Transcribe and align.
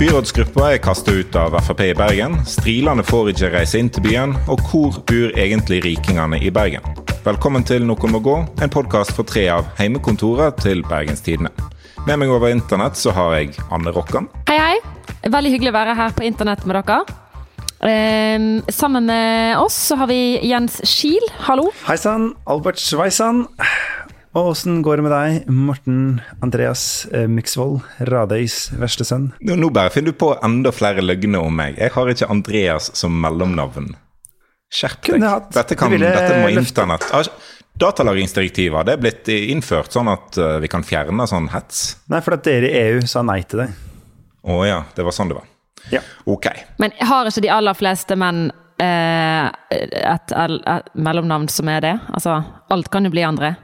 Byrådsgruppa 0.00 0.70
er 0.72 0.78
kasta 0.80 1.12
ut 1.12 1.34
av 1.36 1.52
Frp 1.60 1.80
i 1.84 1.92
Bergen. 1.92 2.38
Strilene 2.48 3.02
får 3.04 3.34
ikke 3.34 3.50
reise 3.52 3.76
inn 3.82 3.90
til 3.92 4.00
byen. 4.06 4.30
Og 4.48 4.62
hvor 4.70 4.94
bor 5.04 5.34
egentlig 5.36 5.82
rikingene 5.84 6.38
i 6.40 6.48
Bergen? 6.48 6.86
Velkommen 7.26 7.66
til 7.68 7.84
Noen 7.84 8.14
må 8.14 8.22
gå, 8.24 8.38
en 8.64 8.72
podkast 8.72 9.12
for 9.12 9.28
tre 9.28 9.42
av 9.52 9.68
heimekontorene 9.76 10.56
til 10.56 10.80
Bergenstidene. 10.88 11.52
Med 12.06 12.16
meg 12.16 12.32
over 12.32 12.48
internett 12.48 12.96
så 12.96 13.12
har 13.12 13.36
jeg 13.36 13.52
Anne 13.68 13.92
Rokkan. 13.92 14.30
Hei, 14.48 14.56
hei. 14.56 15.28
Veldig 15.28 15.52
hyggelig 15.52 15.74
å 15.74 15.76
være 15.76 15.98
her 16.00 16.16
på 16.16 16.24
internett 16.24 16.64
med 16.64 16.80
dere. 16.80 17.02
Eh, 17.84 18.48
sammen 18.72 19.04
med 19.12 19.60
oss 19.60 19.76
så 19.90 20.00
har 20.00 20.08
vi 20.08 20.40
Jens 20.48 20.80
Schiel, 20.80 21.28
hallo. 21.44 21.74
Hei 21.84 22.00
sann, 22.00 22.30
Albert 22.48 22.80
Sveisan. 22.80 23.50
Og 24.30 24.52
åssen 24.52 24.78
går 24.86 25.00
det 25.00 25.04
med 25.08 25.10
deg, 25.10 25.48
Morten 25.50 26.02
Andreas 26.44 26.82
eh, 27.10 27.26
Myksvold, 27.26 27.80
Radøys 28.06 28.68
verste 28.78 29.02
sønn? 29.06 29.32
Nå, 29.42 29.56
nå 29.58 29.70
bare 29.74 29.90
finner 29.90 30.14
du 30.14 30.20
på 30.20 30.28
enda 30.46 30.70
flere 30.74 31.02
løgner 31.02 31.42
om 31.42 31.56
meg. 31.58 31.80
Jeg 31.82 31.90
har 31.96 32.12
ikke 32.12 32.28
Andreas 32.30 32.92
som 32.98 33.16
mellomnavn. 33.24 33.88
Skjerp 34.70 35.08
deg. 35.16 35.26
Dette, 35.50 35.74
kan, 35.74 35.90
Du 35.90 35.96
ville 35.96 36.12
dette 36.14 36.38
må 36.44 36.52
internett 36.54 37.08
Ah, 37.10 37.26
Datalagringsdirektivet 37.80 38.86
det 38.86 38.94
er 38.94 39.02
blitt 39.02 39.32
innført 39.32 39.94
sånn 39.96 40.12
at 40.12 40.38
eh, 40.38 40.60
vi 40.62 40.70
kan 40.70 40.86
fjerne 40.86 41.26
sånn 41.26 41.50
hets. 41.50 41.82
Nei, 42.12 42.22
for 42.22 42.38
at 42.38 42.46
dere 42.46 42.70
i 42.70 42.86
EU 42.86 43.02
sa 43.10 43.24
nei 43.26 43.40
til 43.50 43.64
det. 43.64 43.68
Å 44.46 44.62
ja, 44.68 44.78
det 44.94 45.10
var 45.10 45.16
sånn 45.16 45.32
det 45.32 45.40
var. 45.40 45.50
Ja. 45.90 46.04
Ok. 46.30 46.46
Men 46.78 46.94
har 47.02 47.26
ikke 47.26 47.42
de 47.42 47.50
aller 47.50 47.74
fleste 47.74 48.14
menn 48.20 48.46
eh, 48.78 49.46
et, 49.74 50.38
et 50.38 50.90
mellomnavn 50.94 51.50
som 51.50 51.72
er 51.72 51.82
det? 51.88 51.96
Altså, 52.14 52.38
alt 52.70 52.94
kan 52.94 53.10
jo 53.10 53.10
bli 53.16 53.26
André. 53.26 53.56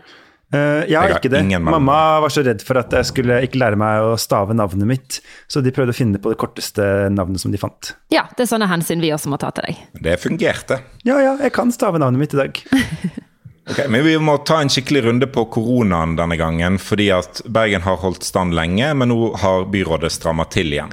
Eh, 0.54 0.58
jeg 0.58 0.94
har 0.94 1.08
Jeg 1.08 1.12
har 1.12 1.18
ikke 1.18 1.30
det. 1.32 1.40
ingen 1.42 1.64
Mamma 1.66 2.20
var 2.22 2.30
så 2.30 2.44
redd 2.46 2.62
for 2.62 2.78
at 2.78 2.92
jeg 2.94 3.08
skulle 3.08 3.40
ikke 3.42 3.58
lære 3.58 3.76
meg 3.80 4.04
å 4.06 4.12
stave 4.20 4.54
navnet 4.54 4.86
mitt, 4.86 5.20
så 5.50 5.62
de 5.62 5.72
prøvde 5.74 5.90
å 5.90 5.96
finne 5.96 6.20
på 6.22 6.30
det 6.30 6.38
korteste 6.38 7.10
navnet 7.10 7.40
som 7.42 7.50
de 7.50 7.58
fant. 7.58 7.94
Ja, 8.14 8.28
det 8.36 8.46
er 8.46 8.52
sånne 8.54 8.68
hensyn 8.70 9.02
vi 9.02 9.10
også 9.10 9.28
må 9.32 9.40
ta 9.42 9.50
til 9.50 9.66
deg. 9.66 9.76
Det 10.00 10.18
fungerte. 10.22 10.80
Ja 11.04 11.18
ja, 11.18 11.36
jeg 11.42 11.52
kan 11.52 11.72
stave 11.74 11.98
navnet 11.98 12.22
mitt 12.22 12.34
i 12.34 12.42
dag. 12.44 12.62
Ok, 13.66 13.88
Men 13.90 14.04
vi 14.04 14.12
må 14.22 14.36
ta 14.46 14.60
en 14.62 14.68
skikkelig 14.70 15.00
runde 15.08 15.26
på 15.26 15.42
koronaen 15.50 16.12
denne 16.14 16.36
gangen. 16.38 16.76
Fordi 16.78 17.08
at 17.10 17.40
Bergen 17.50 17.82
har 17.82 17.96
holdt 17.98 18.22
stand 18.22 18.54
lenge, 18.54 18.92
men 18.94 19.10
nå 19.10 19.32
har 19.42 19.64
byrådet 19.66 20.12
strammet 20.14 20.52
til 20.54 20.70
igjen. 20.70 20.92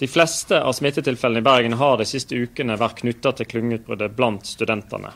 De 0.00 0.08
fleste 0.08 0.56
av 0.56 0.72
smittetilfellene 0.72 1.42
i 1.42 1.44
Bergen 1.44 1.76
har 1.76 1.98
de 2.00 2.06
siste 2.08 2.32
ukene 2.32 2.78
vært 2.80 3.02
knytta 3.04 3.34
til 3.36 3.44
klyngeutbruddet 3.50 4.16
blant 4.16 4.48
studentene. 4.48 5.12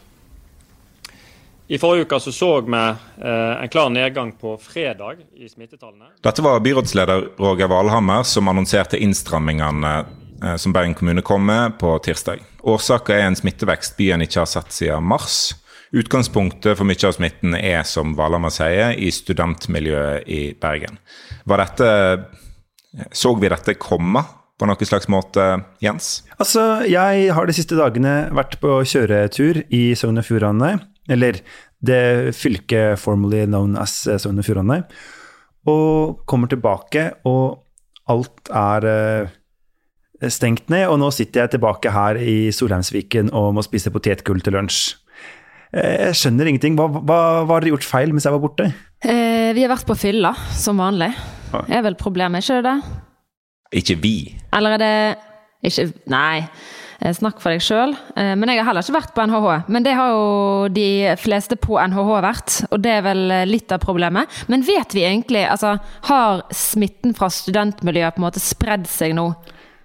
I 1.68 1.78
forrige 1.78 2.06
uke 2.06 2.20
så, 2.20 2.32
så 2.32 2.60
vi 2.60 2.78
eh, 2.78 3.62
en 3.62 3.68
klar 3.68 3.90
nedgang 3.90 4.32
på 4.38 4.54
fredag 4.62 5.16
i 5.34 5.48
smittetallene. 5.48 6.12
Dette 6.22 6.42
var 6.42 6.60
byrådsleder 6.62 7.26
Roger 7.42 7.66
Valhammer 7.68 8.22
som 8.22 8.48
annonserte 8.48 9.00
innstrammingene 9.02 9.94
eh, 10.44 10.56
som 10.56 10.72
Bergen 10.72 10.94
kommune 10.94 11.26
kom 11.26 11.46
med 11.46 11.78
på 11.80 11.96
tirsdag. 12.06 12.44
Årsaken 12.62 13.16
er 13.16 13.26
en 13.26 13.38
smittevekst 13.38 13.98
byen 13.98 14.22
ikke 14.22 14.44
har 14.44 14.50
sett 14.50 14.70
siden 14.78 15.10
mars. 15.10 15.56
Utgangspunktet 15.90 16.78
for 16.78 16.86
mye 16.86 17.02
av 17.08 17.18
smitten 17.18 17.58
er, 17.58 17.82
som 17.86 18.14
Valhammer 18.18 18.54
sier, 18.54 18.94
i 18.94 19.10
studentmiljøet 19.14 20.26
i 20.30 20.40
Bergen. 20.60 20.98
Var 21.46 21.62
dette, 21.62 21.92
så 23.14 23.34
vi 23.38 23.50
dette 23.50 23.78
komme 23.78 24.22
på 24.58 24.66
noen 24.66 24.88
slags 24.88 25.06
måte, 25.12 25.44
Jens? 25.82 26.20
Altså, 26.38 26.84
jeg 26.90 27.30
har 27.34 27.46
de 27.46 27.54
siste 27.54 27.78
dagene 27.78 28.26
vært 28.34 28.58
på 28.62 28.80
kjøretur 28.86 29.62
i 29.70 29.88
Sogn 29.98 30.22
og 30.22 30.26
Fjordane, 30.26 30.76
eller 31.08 31.40
det 31.86 32.34
fylket 32.34 32.98
formerly 32.98 33.44
known 33.46 33.76
as 33.78 33.92
Sogn 34.18 34.40
og 34.40 34.46
Fjordane, 34.46 34.80
og 35.66 36.22
kommer 36.30 36.50
tilbake, 36.50 37.08
og 37.26 37.62
alt 38.10 38.50
er 38.54 38.86
eh, 38.90 39.34
stengt 40.32 40.70
ned, 40.72 40.86
og 40.88 41.00
nå 41.02 41.10
sitter 41.14 41.44
jeg 41.44 41.56
tilbake 41.56 41.90
her 41.94 42.18
i 42.22 42.36
Solheimsviken 42.54 43.32
og 43.34 43.52
må 43.56 43.64
spise 43.66 43.90
potetgull 43.94 44.40
til 44.44 44.54
lunsj. 44.56 44.94
Eh, 45.74 46.06
Jeg 46.06 46.18
skjønner 46.20 46.46
ingenting. 46.52 46.76
Hva, 46.78 46.86
hva, 46.94 47.18
hva 47.44 47.56
har 47.56 47.64
dere 47.66 47.74
gjort 47.74 47.88
feil 47.88 48.14
mens 48.14 48.24
jeg 48.28 48.36
var 48.36 48.44
borte? 48.44 48.70
Eh, 49.02 49.50
vi 49.56 49.64
har 49.66 49.72
vært 49.74 49.88
på 49.88 49.98
fylla, 49.98 50.32
som 50.56 50.78
vanlig. 50.80 51.10
Ja. 51.52 51.64
Det 51.66 51.76
er 51.80 51.86
vel 51.90 51.98
problemet, 51.98 52.46
ikke 52.46 52.62
det? 52.64 52.76
Ikke 53.82 53.98
vi. 54.00 54.14
Eller 54.54 54.76
er 54.76 54.82
det 54.82 54.94
ikke 55.66 55.88
Nei, 56.12 56.38
eh, 56.38 56.48
snakk 57.16 57.40
for 57.42 57.52
deg 57.52 57.60
sjøl. 57.60 57.92
Men 58.16 58.48
jeg 58.48 58.60
har 58.62 58.70
heller 58.70 58.84
ikke 58.84 58.96
vært 58.96 59.14
på 59.16 59.26
NHH. 59.28 59.48
Men 59.72 59.84
det 59.84 59.92
har 59.98 60.14
jo 60.14 60.68
de 60.72 60.88
fleste 61.20 61.58
på 61.60 61.76
NHH 61.82 62.10
vært, 62.24 62.56
og 62.70 62.80
det 62.84 62.94
er 62.98 63.04
vel 63.06 63.22
eh, 63.34 63.44
litt 63.48 63.72
av 63.74 63.82
problemet. 63.84 64.32
Men 64.50 64.64
vet 64.66 64.96
vi 64.96 65.04
egentlig, 65.06 65.44
altså 65.44 65.76
har 66.08 66.44
smitten 66.54 67.14
fra 67.16 67.28
studentmiljøet 67.32 68.16
på 68.16 68.22
en 68.22 68.26
måte 68.28 68.42
spredd 68.42 68.88
seg 68.90 69.16
nå 69.18 69.30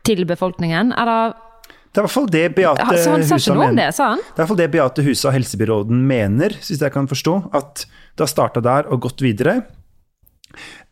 til 0.08 0.24
befolkningen, 0.26 0.94
eller 0.98 1.36
Det 1.92 2.00
er 2.00 2.02
i 2.02 2.08
hvert 2.08 2.16
fall 2.16 2.30
det 2.32 2.46
Beate 2.56 2.98
Så 3.04 3.18
Husa 3.20 3.54
mener. 3.54 3.92
det? 3.92 4.24
Det 4.38 4.58
det 4.58 4.72
Beate 4.72 5.04
Husa, 5.04 5.32
helsebyråden, 5.36 6.08
mener, 6.08 6.56
hvis 6.56 6.80
jeg 6.82 6.92
kan 6.94 7.08
forstå. 7.08 7.54
At 7.54 7.86
det 8.16 8.24
har 8.24 8.32
starta 8.32 8.62
der 8.64 8.88
og 8.88 9.02
gått 9.02 9.22
videre. 9.22 9.66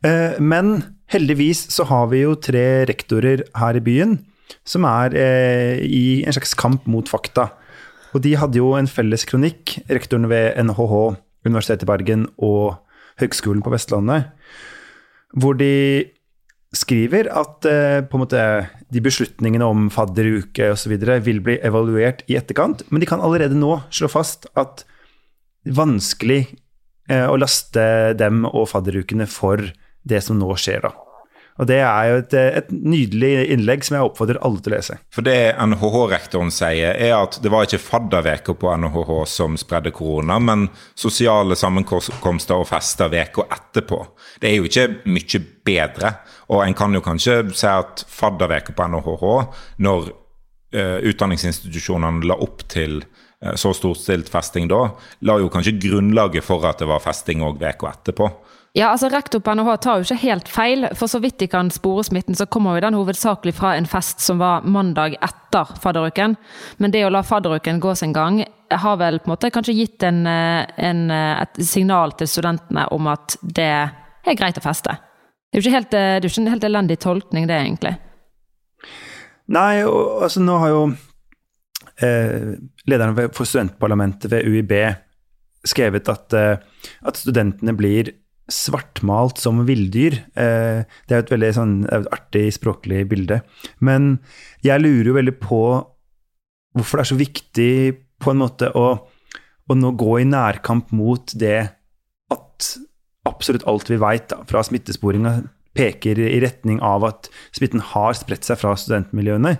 Eh, 0.03 0.35
Men 0.39 0.83
heldigvis 1.09 1.71
så 1.71 1.85
har 1.85 2.07
vi 2.11 2.21
jo 2.21 2.35
tre 2.35 2.85
rektorer 2.85 3.43
her 3.55 3.75
i 3.75 3.79
byen 3.79 4.19
som 4.67 4.85
er 4.89 5.15
eh, 5.17 5.81
i 5.85 6.03
en 6.23 6.35
slags 6.35 6.55
kamp 6.57 6.87
mot 6.89 7.09
fakta. 7.09 7.49
Og 8.13 8.23
de 8.25 8.35
hadde 8.39 8.57
jo 8.57 8.73
en 8.77 8.89
felles 8.89 9.25
kronikk, 9.29 9.77
rektorene 9.89 10.29
ved 10.31 10.57
NHH, 10.65 10.93
Universitetet 11.47 11.85
i 11.85 11.89
Bergen 11.89 12.25
og 12.43 12.79
Høgskolen 13.21 13.61
på 13.63 13.71
Vestlandet, 13.73 14.31
hvor 15.37 15.55
de 15.59 16.09
skriver 16.75 17.29
at 17.33 17.65
eh, 17.65 17.99
på 18.05 18.17
en 18.17 18.23
måte 18.23 18.45
de 18.93 19.01
beslutningene 19.01 19.65
om 19.65 19.89
fadderuke 19.93 20.71
osv. 20.73 20.95
vil 21.25 21.41
bli 21.45 21.57
evaluert 21.65 22.23
i 22.29 22.37
etterkant, 22.37 22.83
men 22.89 23.01
de 23.01 23.09
kan 23.09 23.21
allerede 23.21 23.57
nå 23.57 23.79
slå 23.89 24.09
fast 24.11 24.49
at 24.59 24.85
vanskelig 25.65 26.43
eh, 27.09 27.25
å 27.25 27.37
laste 27.41 28.15
dem 28.17 28.45
og 28.49 28.69
fadderukene 28.71 29.27
for 29.29 29.63
det 30.09 30.21
som 30.25 30.39
nå 30.39 30.53
skjer, 30.57 30.85
da. 30.85 31.08
Og 31.59 31.67
det 31.67 31.81
er 31.83 32.05
jo 32.07 32.19
et, 32.21 32.33
eh, 32.39 32.57
et 32.61 32.69
nydelig 32.71 33.31
innlegg 33.51 33.83
som 33.83 33.97
jeg 33.97 34.07
oppfordrer 34.07 34.39
alle 34.47 34.63
til 34.63 34.71
å 34.71 34.75
lese. 34.77 34.97
For 35.11 35.25
det 35.25 35.35
NHH-rektoren 35.59 36.53
sier, 36.55 36.95
er 36.95 37.15
at 37.17 37.39
det 37.43 37.51
var 37.51 37.67
ikke 37.67 37.81
fadderveker 37.83 38.55
på 38.59 38.71
NHH 38.79 39.11
som 39.27 39.57
spredde 39.59 39.91
korona, 39.95 40.39
men 40.39 40.69
sosiale 40.95 41.57
sammenkomster 41.59 42.55
og 42.55 42.69
fester 42.69 43.11
veka 43.11 43.49
etterpå. 43.51 43.99
Det 44.39 44.51
er 44.51 44.55
jo 44.57 44.69
ikke 44.69 44.87
mye 45.11 45.43
bedre. 45.67 46.13
Og 46.49 46.63
en 46.63 46.77
kan 46.77 46.95
jo 46.95 47.03
kanskje 47.03 47.41
si 47.51 47.67
at 47.67 48.05
fadderveka 48.07 48.73
på 48.77 48.87
NHH, 48.93 49.25
når 49.85 50.07
uh, 50.09 50.99
utdanningsinstitusjonene 51.11 52.25
la 52.29 52.39
opp 52.39 52.63
til 52.71 53.01
uh, 53.03 53.53
så 53.59 53.73
storstilt 53.75 54.31
festing 54.31 54.69
da, 54.71 54.85
la 55.27 55.37
jo 55.41 55.51
kanskje 55.51 55.77
grunnlaget 55.81 56.45
for 56.45 56.65
at 56.69 56.81
det 56.81 56.87
var 56.89 57.03
festing 57.03 57.43
òg 57.45 57.59
veka 57.61 57.91
etterpå. 57.91 58.31
Ja, 58.77 58.91
altså 58.91 59.09
Rektor 59.09 59.41
på 59.41 59.53
NHH 59.57 59.75
tar 59.81 59.97
jo 59.97 60.05
ikke 60.05 60.21
helt 60.21 60.49
feil, 60.51 60.85
for 60.97 61.09
så 61.09 61.17
vidt 61.23 61.39
de 61.41 61.47
kan 61.49 61.71
spore 61.73 62.03
smitten, 62.05 62.37
så 62.37 62.45
kommer 62.45 62.77
jo 62.77 62.83
den 62.85 62.97
hovedsakelig 62.99 63.55
fra 63.57 63.73
en 63.77 63.89
fest 63.89 64.21
som 64.21 64.37
var 64.41 64.67
mandag 64.67 65.17
etter 65.25 65.73
fadderuken. 65.81 66.35
Men 66.77 66.93
det 66.93 67.01
å 67.07 67.09
la 67.09 67.23
fadderuken 67.25 67.81
gå 67.81 67.95
sin 67.97 68.13
gang 68.13 68.43
har 68.69 68.99
vel 69.01 69.17
på 69.19 69.29
en 69.29 69.33
måte 69.33 69.49
kanskje 69.49 69.73
gitt 69.73 70.05
en, 70.05 70.21
eh, 70.27 70.67
en, 70.77 71.09
eh, 71.09 71.41
et 71.41 71.65
signal 71.65 72.11
til 72.11 72.27
studentene 72.27 72.85
om 72.93 73.07
at 73.07 73.37
det 73.41 73.71
er 73.73 74.37
greit 74.37 74.61
å 74.61 74.61
feste. 74.61 74.93
Det 75.49 75.57
er 75.57 75.61
jo 75.61 75.65
ikke 75.65 75.77
helt, 75.77 75.93
eh, 75.93 76.19
det 76.19 76.25
er 76.25 76.29
ikke 76.29 76.45
en 76.45 76.53
helt 76.53 76.63
elendig 76.63 76.99
tolkning, 76.99 77.47
det, 77.47 77.57
egentlig. 77.57 77.97
Nei, 79.47 79.83
og, 79.83 80.21
altså 80.21 80.39
nå 80.45 80.59
har 80.59 80.69
jo 80.69 80.81
eh, 82.05 82.55
lederen 82.85 83.17
for 83.33 83.45
studentparlamentet 83.45 84.29
ved 84.29 84.45
UiB 84.45 84.95
skrevet 85.65 86.07
at, 86.07 86.33
eh, 86.33 86.57
at 87.01 87.17
studentene 87.17 87.73
blir 87.75 88.13
svartmalt 88.53 89.39
som 89.41 89.63
villdyr. 89.67 90.17
Eh, 90.37 90.81
det 91.07 91.15
er 91.15 91.23
et 91.23 91.31
veldig 91.33 91.51
sånn, 91.55 91.75
et 91.89 92.09
artig 92.15 92.47
språklig 92.57 93.05
bilde. 93.11 93.41
Men 93.85 94.17
jeg 94.65 94.83
lurer 94.83 95.11
jo 95.11 95.17
veldig 95.17 95.35
på 95.41 95.63
hvorfor 96.77 96.99
det 96.99 97.05
er 97.05 97.11
så 97.11 97.19
viktig 97.19 97.73
på 98.19 98.33
en 98.33 98.41
måte 98.41 98.69
å, 98.77 98.87
å 99.69 99.77
nå 99.77 99.93
gå 99.97 100.19
i 100.21 100.27
nærkamp 100.27 100.91
mot 100.95 101.33
det 101.39 101.69
at 102.33 102.69
absolutt 103.29 103.65
alt 103.69 103.89
vi 103.89 103.99
veit 104.01 104.33
fra 104.49 104.63
smittesporinga 104.65 105.39
peker 105.77 106.19
i 106.19 106.39
retning 106.43 106.79
av 106.83 107.05
at 107.07 107.29
smitten 107.55 107.83
har 107.93 108.15
spredt 108.17 108.47
seg 108.47 108.59
fra 108.61 108.75
studentmiljøene. 108.79 109.55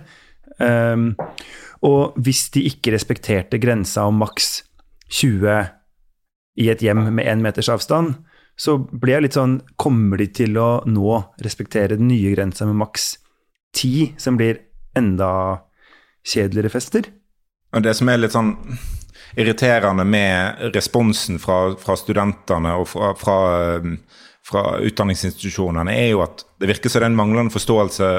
Um, 0.60 1.12
og 1.86 2.18
hvis 2.20 2.48
de 2.52 2.66
ikke 2.68 2.92
respekterte 2.92 3.60
grensa 3.62 4.04
om 4.10 4.18
maks 4.20 4.60
20 5.16 5.70
i 6.60 6.68
et 6.68 6.82
hjem 6.84 7.06
med 7.14 7.24
én 7.30 7.40
meters 7.44 7.70
avstand, 7.72 8.18
så 8.60 8.76
blir 8.78 9.16
jeg 9.16 9.24
litt 9.24 9.38
sånn 9.38 9.58
Kommer 9.80 10.20
de 10.20 10.28
til 10.36 10.58
å 10.60 10.82
nå 10.88 11.16
respektere 11.44 11.96
den 11.96 12.10
nye 12.10 12.34
grensa 12.34 12.68
med 12.68 12.80
maks 12.82 13.14
10, 13.76 14.18
som 14.20 14.36
blir 14.36 14.60
enda 14.98 15.30
kjedeligere 16.26 16.72
fester? 16.72 17.06
Og 17.72 17.84
Det 17.86 17.94
som 17.96 18.10
er 18.10 18.20
litt 18.20 18.34
sånn 18.34 18.56
irriterende 19.38 20.04
med 20.04 20.74
responsen 20.74 21.38
fra, 21.38 21.76
fra 21.78 21.94
studentene 21.96 22.74
og 22.80 22.88
fra, 22.90 23.12
fra, 23.16 23.36
fra 24.46 24.64
utdanningsinstitusjonene, 24.82 25.94
er 25.94 26.10
jo 26.10 26.24
at 26.26 26.44
det 26.60 26.72
virker 26.72 26.90
som 26.90 27.00
det 27.00 27.06
er 27.06 27.12
en 27.12 27.20
manglende 27.20 27.54
forståelse 27.54 28.10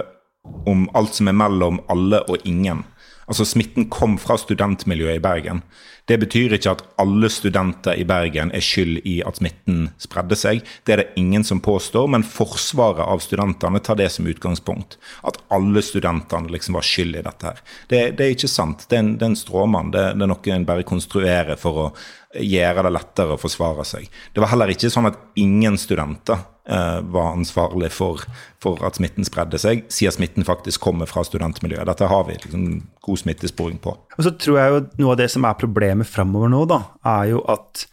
om 0.72 0.88
alt 0.98 1.20
som 1.20 1.30
er 1.30 1.38
mellom 1.38 1.82
alle 1.92 2.24
og 2.32 2.48
ingen. 2.48 2.86
Altså 3.30 3.46
Smitten 3.48 3.90
kom 3.94 4.18
fra 4.22 4.38
studentmiljøet 4.40 5.20
i 5.20 5.24
Bergen. 5.24 5.62
Det 6.10 6.18
betyr 6.20 6.56
ikke 6.58 6.74
at 6.74 6.82
alle 7.00 7.30
studenter 7.32 7.96
i 8.00 8.06
Bergen 8.08 8.50
er 8.56 8.64
skyld 8.66 9.04
i 9.08 9.20
at 9.24 9.38
smitten 9.38 9.84
spredde 10.02 10.36
seg. 10.36 10.64
Det 10.84 10.96
er 10.96 11.02
det 11.04 11.22
ingen 11.22 11.46
som 11.48 11.62
påstår, 11.64 12.10
men 12.12 12.26
forsvaret 12.26 13.04
av 13.06 13.22
studentene 13.24 13.80
tar 13.80 14.00
det 14.00 14.10
som 14.12 14.28
utgangspunkt. 14.28 14.98
At 15.24 15.38
alle 15.54 15.84
studentene 15.86 16.52
liksom 16.52 16.76
var 16.80 16.88
skyld 16.88 17.20
i 17.20 17.26
dette 17.28 17.48
her. 17.48 17.62
Det, 17.88 18.02
det 18.18 18.26
er 18.26 18.36
ikke 18.36 18.52
sant. 18.52 18.88
Det 18.90 18.98
er 18.98 19.06
en, 19.06 19.14
det 19.16 19.28
er 19.28 19.34
en 19.36 19.40
stråmann. 19.40 19.94
Det, 19.94 20.08
det 20.18 20.26
er 20.26 20.34
noe 20.34 20.56
en 20.56 20.68
bare 20.68 20.88
konstruerer 20.88 21.60
for 21.62 21.86
å 21.86 21.88
gjøre 22.36 22.88
det 22.88 22.96
lettere 22.96 23.38
å 23.38 23.42
forsvare 23.42 23.86
seg. 23.88 24.10
Det 24.34 24.44
var 24.44 24.52
heller 24.56 24.74
ikke 24.74 24.92
sånn 24.92 25.10
at 25.12 25.20
ingen 25.40 25.78
studenter 25.80 26.44
var 26.66 27.32
ansvarlig 27.34 27.90
for, 27.92 28.22
for, 28.62 28.78
at 28.86 29.00
smitten 29.00 29.26
spredde 29.26 29.58
seg, 29.58 29.86
siden 29.90 30.14
smitten 30.14 30.46
faktisk 30.46 30.84
kommer 30.84 31.10
fra 31.10 31.24
studentmiljøet. 31.26 31.88
Dette 31.90 32.10
har 32.12 32.28
vi 32.28 32.36
liksom 32.38 32.68
god 33.02 33.22
smittesporing 33.24 33.80
på. 33.82 33.96
Og 34.18 34.28
så 34.28 34.34
tror 34.38 34.60
jeg 34.60 34.76
jo 34.76 34.84
Noe 35.02 35.16
av 35.16 35.22
det 35.24 35.30
som 35.34 35.48
er 35.50 35.58
problemet 35.58 36.08
framover 36.08 36.54
nå, 36.54 36.62
da, 36.70 36.84
er 37.18 37.32
jo 37.34 37.42
at 37.50 37.86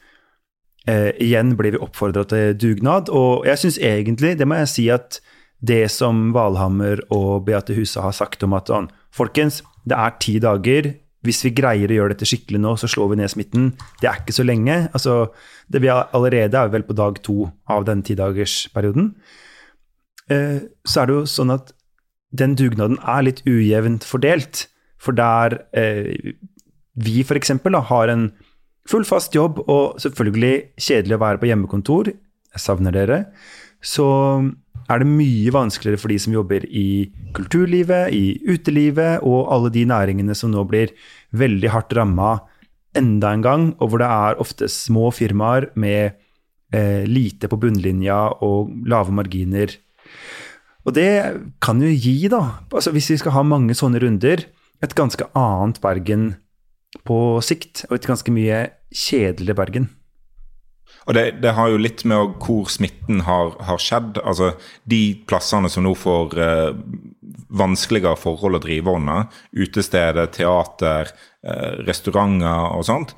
eh, 0.88 1.10
igjen 1.16 1.56
blir 1.58 1.76
vi 1.76 1.82
oppfordra 1.82 2.26
til 2.28 2.54
dugnad. 2.60 3.08
Og 3.08 3.48
jeg 3.48 3.64
syns 3.64 3.80
egentlig, 3.80 4.36
det 4.38 4.48
må 4.48 4.60
jeg 4.60 4.72
si, 4.74 4.86
at 4.92 5.20
det 5.58 5.88
som 5.90 6.28
Valhammer 6.36 7.00
og 7.14 7.46
Beate 7.48 7.74
Husa 7.74 8.04
har 8.04 8.14
sagt 8.14 8.44
om 8.46 8.54
at 8.54 8.70
folkens, 9.14 9.62
det 9.88 9.96
er 9.98 10.18
ti 10.22 10.38
dager, 10.42 10.92
hvis 11.26 11.42
vi 11.46 11.54
greier 11.56 11.90
å 11.90 11.96
gjøre 11.96 12.14
dette 12.14 12.28
skikkelig 12.28 12.60
nå, 12.62 12.76
så 12.78 12.88
slår 12.90 13.12
vi 13.12 13.20
ned 13.20 13.32
smitten. 13.32 13.70
Det 14.02 14.08
er 14.10 14.20
ikke 14.20 14.36
så 14.36 14.46
lenge. 14.46 14.76
Altså, 14.94 15.16
det 15.66 15.82
vi 15.82 15.90
allerede 15.90 16.60
er 16.60 16.70
vel 16.72 16.86
på 16.86 16.96
dag 16.98 17.18
to 17.26 17.50
av 17.70 17.88
den 17.88 18.04
tidagersperioden. 18.06 19.10
Eh, 20.30 20.60
så 20.86 21.02
er 21.02 21.10
det 21.10 21.16
jo 21.16 21.24
sånn 21.28 21.54
at 21.54 21.72
den 22.38 22.54
dugnaden 22.60 23.00
er 23.02 23.24
litt 23.26 23.42
ujevnt 23.48 24.06
fordelt. 24.06 24.66
For 25.02 25.16
der 25.16 25.58
eh, 25.78 26.36
vi 26.98 27.20
f.eks. 27.24 27.54
har 27.90 28.14
en 28.14 28.30
full 28.88 29.04
fast 29.08 29.34
jobb, 29.36 29.60
og 29.66 29.98
selvfølgelig 30.02 30.54
kjedelig 30.80 31.18
å 31.18 31.22
være 31.22 31.42
på 31.42 31.50
hjemmekontor, 31.50 32.12
jeg 32.54 32.62
savner 32.62 32.94
dere, 32.94 33.18
så 33.84 34.06
er 34.88 35.02
det 35.02 35.08
mye 35.10 35.52
vanskeligere 35.52 36.00
for 36.00 36.12
de 36.12 36.18
som 36.22 36.34
jobber 36.34 36.64
i 36.64 37.10
kulturlivet, 37.36 38.12
i 38.14 38.38
utelivet 38.48 39.24
og 39.26 39.50
alle 39.52 39.72
de 39.74 39.84
næringene 39.88 40.36
som 40.38 40.52
nå 40.52 40.64
blir 40.68 40.94
veldig 41.36 41.72
hardt 41.74 41.92
ramma 41.98 42.38
enda 42.96 43.34
en 43.34 43.44
gang, 43.44 43.66
og 43.78 43.92
hvor 43.92 44.02
det 44.02 44.08
er 44.08 44.40
ofte 44.40 44.68
små 44.72 45.10
firmaer 45.14 45.68
med 45.78 46.16
eh, 46.72 47.04
lite 47.04 47.50
på 47.50 47.60
bunnlinja 47.60 48.16
og 48.44 48.72
lave 48.88 49.12
marginer. 49.14 49.74
Og 50.88 50.94
det 50.96 51.10
kan 51.60 51.82
jo 51.84 51.92
gi, 51.92 52.30
da, 52.32 52.64
altså 52.72 52.94
hvis 52.94 53.10
vi 53.12 53.20
skal 53.20 53.36
ha 53.36 53.44
mange 53.44 53.76
sånne 53.76 54.00
runder, 54.00 54.46
et 54.80 54.94
ganske 54.96 55.26
annet 55.36 55.80
Bergen 55.82 56.30
på 57.04 57.42
sikt, 57.44 57.84
og 57.90 57.98
et 57.98 58.08
ganske 58.08 58.32
mye 58.32 58.68
kjedeligere 58.94 59.58
Bergen. 59.58 59.88
Og 61.08 61.16
det, 61.16 61.38
det, 61.40 61.54
har 61.56 61.70
jo 61.72 61.80
litt 61.80 62.04
med 62.04 62.34
hvor 62.44 62.68
smitten 62.68 63.22
har, 63.24 63.54
har, 63.64 63.80
skjedd. 63.80 64.20
Altså, 64.20 64.52
De 64.84 65.16
plassene 65.28 65.70
som 65.72 65.86
nå 65.86 65.94
får 65.96 66.36
eh, 66.36 66.70
vanskeligere 67.48 68.20
forhold 68.20 68.58
å 68.58 68.64
drive 68.66 68.92
under, 69.00 69.40
utestedet, 69.56 70.34
teater, 70.36 71.08
eh, 71.48 71.80
restauranter 71.88 72.76
og 72.76 72.84
sånt, 72.90 73.16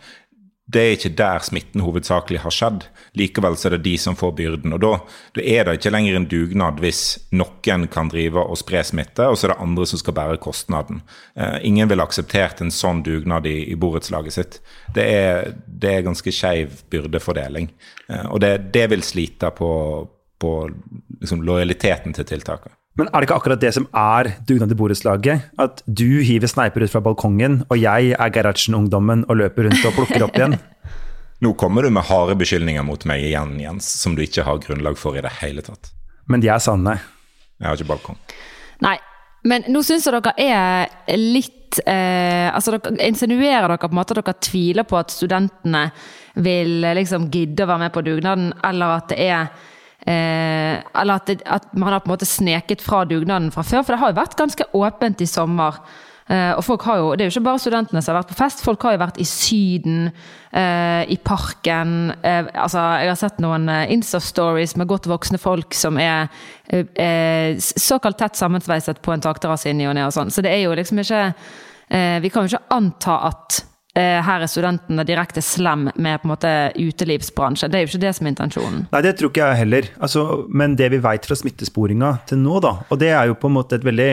det 0.70 0.81
er 0.81 0.93
ikke 0.94 1.11
der 1.19 1.43
smitten 1.43 1.82
hovedsakelig 1.82 2.43
har 2.44 2.55
skjedd. 2.55 2.84
Likevel 3.19 3.56
så 3.58 3.69
er 3.69 3.75
det 3.76 3.84
de 3.88 3.94
som 3.99 4.17
får 4.19 4.34
byrden. 4.38 4.75
og 4.76 4.82
Da, 4.84 4.90
da 5.34 5.43
er 5.43 5.67
det 5.67 5.78
ikke 5.78 5.93
lenger 5.94 6.19
en 6.19 6.28
dugnad 6.31 6.78
hvis 6.82 7.02
noen 7.34 7.88
kan 7.90 8.11
drive 8.12 8.44
og 8.44 8.58
spre 8.61 8.82
smitte, 8.87 9.26
og 9.26 9.38
så 9.38 9.49
er 9.49 9.55
det 9.55 9.64
andre 9.64 9.87
som 9.90 10.02
skal 10.02 10.17
bære 10.19 10.40
kostnaden. 10.44 11.02
Eh, 11.34 11.58
ingen 11.67 11.90
ville 11.90 12.05
akseptert 12.06 12.62
en 12.62 12.75
sånn 12.75 13.02
dugnad 13.06 13.49
i, 13.50 13.56
i 13.72 13.78
borettslaget 13.81 14.37
sitt. 14.37 14.61
Det 14.94 15.06
er, 15.06 15.55
det 15.67 15.94
er 15.94 16.06
ganske 16.06 16.34
skeiv 16.34 16.84
byrdefordeling. 16.93 17.72
Eh, 18.08 18.26
og 18.31 18.43
det, 18.44 18.56
det, 18.75 18.87
vil 18.94 19.02
slite 19.06 19.50
på, 19.56 19.72
på 20.38 20.52
liksom, 21.20 21.43
lojaliteten 21.46 22.14
til 22.14 22.31
tiltaket. 22.31 22.76
Men 22.98 23.06
er 23.06 23.22
det 23.22 23.28
ikke 23.28 23.37
akkurat 23.38 23.60
det 23.62 23.70
som 23.76 23.87
er 23.96 24.32
dugnad 24.48 24.72
i 24.75 24.76
borettslaget? 24.78 25.52
At 25.62 25.82
du 25.87 26.20
hiver 26.26 26.50
sneiper 26.50 26.82
ut 26.82 26.92
fra 26.92 27.02
balkongen, 27.04 27.60
og 27.70 27.78
jeg 27.78 28.16
er 28.16 28.32
Gerhardsen-ungdommen 28.34 29.22
og 29.31 29.38
løper 29.38 29.69
rundt 29.69 29.87
og 29.87 29.94
plukker 29.94 30.26
opp 30.26 30.38
igjen? 30.38 30.58
Nå 31.44 31.54
kommer 31.56 31.87
du 31.87 31.92
med 31.94 32.04
harde 32.04 32.34
beskyldninger 32.37 32.84
mot 32.84 33.06
meg 33.08 33.22
igjen, 33.25 33.54
Jens, 33.62 33.87
som 34.02 34.16
du 34.16 34.25
ikke 34.25 34.44
har 34.44 34.60
grunnlag 34.60 34.98
for 35.00 35.16
i 35.16 35.22
det 35.25 35.32
hele 35.38 35.64
tatt. 35.64 35.92
Men 36.28 36.42
de 36.42 36.50
er 36.52 36.60
sanne. 36.60 36.98
Jeg 37.60 37.69
har 37.70 37.78
ikke 37.78 37.92
balkong. 37.94 38.19
Nei, 38.84 38.98
men 39.48 39.64
nå 39.72 39.81
syns 39.86 40.04
jeg 40.04 40.19
dere 40.19 40.34
er 40.36 41.16
litt 41.16 41.81
eh, 41.86 42.50
Altså, 42.50 42.75
dere 42.75 43.06
insinuerer 43.06 43.70
dere 43.70 43.81
på 43.81 43.88
en 43.88 44.00
måte 44.00 44.16
at 44.16 44.20
dere 44.20 44.43
tviler 44.43 44.84
på 44.88 44.98
at 44.98 45.14
studentene 45.14 45.86
vil 46.43 46.82
liksom 46.98 47.31
gidde 47.32 47.64
å 47.64 47.70
være 47.70 47.86
med 47.86 47.94
på 47.94 48.04
dugnaden, 48.04 48.50
eller 48.66 48.98
at 48.98 49.12
det 49.12 49.20
er 49.31 49.69
Eh, 50.06 50.81
eller 51.00 51.19
at, 51.19 51.26
det, 51.29 51.43
at, 51.44 51.67
man 51.76 51.93
har 51.93 52.00
på 52.00 52.08
en 52.08 52.14
måte 52.14 52.29
sneket 52.29 52.82
fra 52.82 53.05
dugnaden 53.05 53.50
fra 53.52 53.64
før. 53.67 53.85
For 53.85 53.94
det 53.94 54.00
har 54.00 54.12
jo 54.12 54.20
vært 54.20 54.38
ganske 54.38 54.69
åpent 54.76 55.20
i 55.20 55.29
sommer. 55.29 55.81
Eh, 56.31 56.52
og 56.55 56.62
folk 56.64 56.85
har 56.87 57.00
jo, 57.00 57.11
Det 57.14 57.25
er 57.25 57.31
jo 57.31 57.35
ikke 57.35 57.49
bare 57.49 57.62
studentene 57.62 58.02
som 58.02 58.14
har 58.14 58.23
vært 58.23 58.32
på 58.32 58.38
fest, 58.38 58.62
folk 58.64 58.82
har 58.87 58.94
jo 58.94 59.02
vært 59.02 59.19
i 59.20 59.26
Syden, 59.26 60.12
eh, 60.52 61.02
i 61.11 61.17
parken. 61.17 62.12
Altså, 62.23 62.79
Jeg 63.00 63.11
har 63.11 63.19
sett 63.19 63.41
noen 63.41 63.69
Insta-stories 63.69 64.76
med 64.76 64.88
godt 64.88 65.08
voksne 65.11 65.38
folk 65.38 65.75
som 65.75 65.99
er 65.99 66.29
såkalt 67.58 68.19
tett 68.19 68.37
sammensveiset 68.37 69.03
på 69.03 69.12
en 69.12 69.20
takterrasse 69.20 69.67
i 69.67 69.73
ny 69.73 69.88
og 69.88 69.94
ne. 69.94 70.06
Sånn. 70.11 70.31
Så 70.31 70.43
det 70.43 70.53
er 70.53 70.62
jo 70.64 70.75
liksom 70.75 70.99
ikke 71.03 71.35
Vi 72.23 72.29
kan 72.31 72.46
jo 72.46 72.55
ikke 72.56 72.70
anta 72.70 73.17
at 73.26 73.64
her 73.98 74.44
er 74.44 74.50
studentene 74.50 75.02
direkte 75.02 75.42
slem 75.42 75.88
med 75.98 76.20
på 76.20 76.28
en 76.28 76.31
måte 76.31 76.50
utelivsbransjen. 76.78 77.72
Det 77.72 77.78
er 77.78 77.82
jo 77.82 77.90
ikke 77.90 78.02
det 78.04 78.12
som 78.14 78.26
er 78.28 78.34
intensjonen. 78.34 78.84
Nei, 78.92 79.00
det 79.02 79.16
tror 79.19 79.32
ikke 79.32 79.48
jeg 79.48 79.60
heller. 79.64 79.88
Altså, 79.98 80.26
men 80.46 80.76
det 80.78 80.92
vi 80.94 81.00
vet 81.02 81.26
fra 81.26 81.38
smittesporinga 81.38 82.12
til 82.31 82.38
nå, 82.38 82.60
da, 82.62 82.76
og 82.87 83.00
det 83.02 83.10
er 83.10 83.31
jo 83.31 83.38
på 83.40 83.50
en 83.50 83.56
måte 83.56 83.81
et 83.81 83.87
veldig 83.88 84.10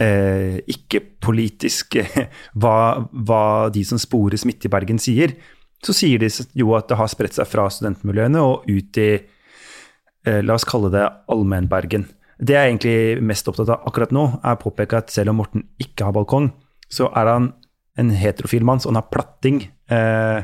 eh, 0.00 0.58
ikke-politisk 0.72 1.98
hva, 2.60 2.76
hva, 3.12 3.44
de 3.72 3.84
som 3.86 4.00
sporer 4.00 4.40
smitte 4.40 4.68
i 4.68 4.72
Bergen 4.72 5.00
sier, 5.02 5.36
så 5.84 5.94
sier 5.96 6.22
de 6.22 6.30
jo 6.56 6.72
at 6.76 6.88
det 6.90 6.98
har 6.98 7.10
spredt 7.12 7.36
seg 7.36 7.48
fra 7.48 7.68
studentmiljøene 7.72 8.42
og 8.42 8.66
ut 8.68 9.00
i 9.02 9.10
eh, 9.16 10.40
la 10.42 10.56
oss 10.56 10.66
kalle 10.68 10.90
det 10.94 11.04
Allmennbergen. 11.32 12.08
Det 12.36 12.52
jeg 12.52 12.60
er 12.60 12.70
egentlig 12.70 13.24
mest 13.24 13.48
opptatt 13.48 13.72
av 13.72 13.86
akkurat 13.88 14.12
nå, 14.12 14.26
er 14.42 14.56
å 14.56 14.60
påpeke 14.60 15.00
at 15.00 15.12
selv 15.12 15.32
om 15.32 15.40
Morten 15.40 15.64
ikke 15.80 16.08
har 16.08 16.16
balkong, 16.16 16.50
så 16.92 17.08
er 17.16 17.32
han 17.32 17.52
en 17.96 18.10
heterofil 18.10 18.64
mann, 18.64 18.80
så 18.80 18.90
han 18.90 19.00
har 19.00 19.08
platting. 19.12 19.62
Eh, 19.90 20.42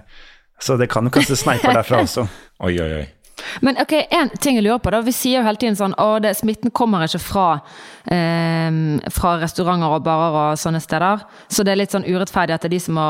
så 0.63 0.77
det 0.77 0.89
kan 0.93 1.05
jo 1.05 1.13
kanskje 1.13 1.37
sneipe 1.37 1.75
derfra 1.75 2.03
også. 2.05 2.27
oi, 2.67 2.77
oi, 2.81 2.93
oi. 3.01 3.09
Men 3.61 3.79
ok, 3.83 3.93
en 4.15 4.31
ting 4.39 4.57
jeg 4.59 4.65
lurer 4.65 4.79
på 4.79 4.93
da, 4.95 5.01
Vi 5.03 5.13
sier 5.15 5.41
jo 5.41 5.47
hele 5.47 5.59
tiden 5.59 5.77
sånn 5.79 5.97
at 5.99 6.29
smitten 6.39 6.71
kommer 6.71 7.03
ikke 7.03 7.21
fra, 7.23 7.47
eh, 8.07 8.71
fra 9.11 9.37
restauranter 9.43 9.97
og 9.97 10.05
barer 10.07 10.39
og 10.43 10.61
sånne 10.61 10.83
steder. 10.83 11.25
Så 11.51 11.65
det 11.67 11.75
er 11.75 11.83
litt 11.83 11.95
sånn 11.95 12.07
urettferdig 12.07 12.55
at 12.55 12.63
det 12.63 12.71
er 12.71 12.77
de 12.77 12.83
som 12.85 13.01
må 13.01 13.09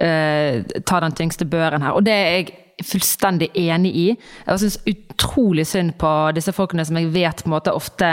eh, 0.00 0.62
ta 0.86 1.00
den 1.04 1.16
tyngste 1.16 1.46
børen 1.48 1.84
her. 1.84 1.98
Og 1.98 2.06
det 2.06 2.14
er 2.14 2.30
jeg 2.38 2.63
fullstendig 2.82 3.50
enig 3.54 3.92
i. 3.94 4.06
Jeg 4.46 4.60
syns 4.62 4.78
utrolig 4.90 5.66
synd 5.68 5.94
på 6.00 6.10
disse 6.34 6.52
folkene 6.54 6.84
som 6.86 6.98
jeg 6.98 7.12
vet 7.14 7.42
på 7.44 7.48
en 7.48 7.54
måte 7.54 7.74
ofte 7.74 8.08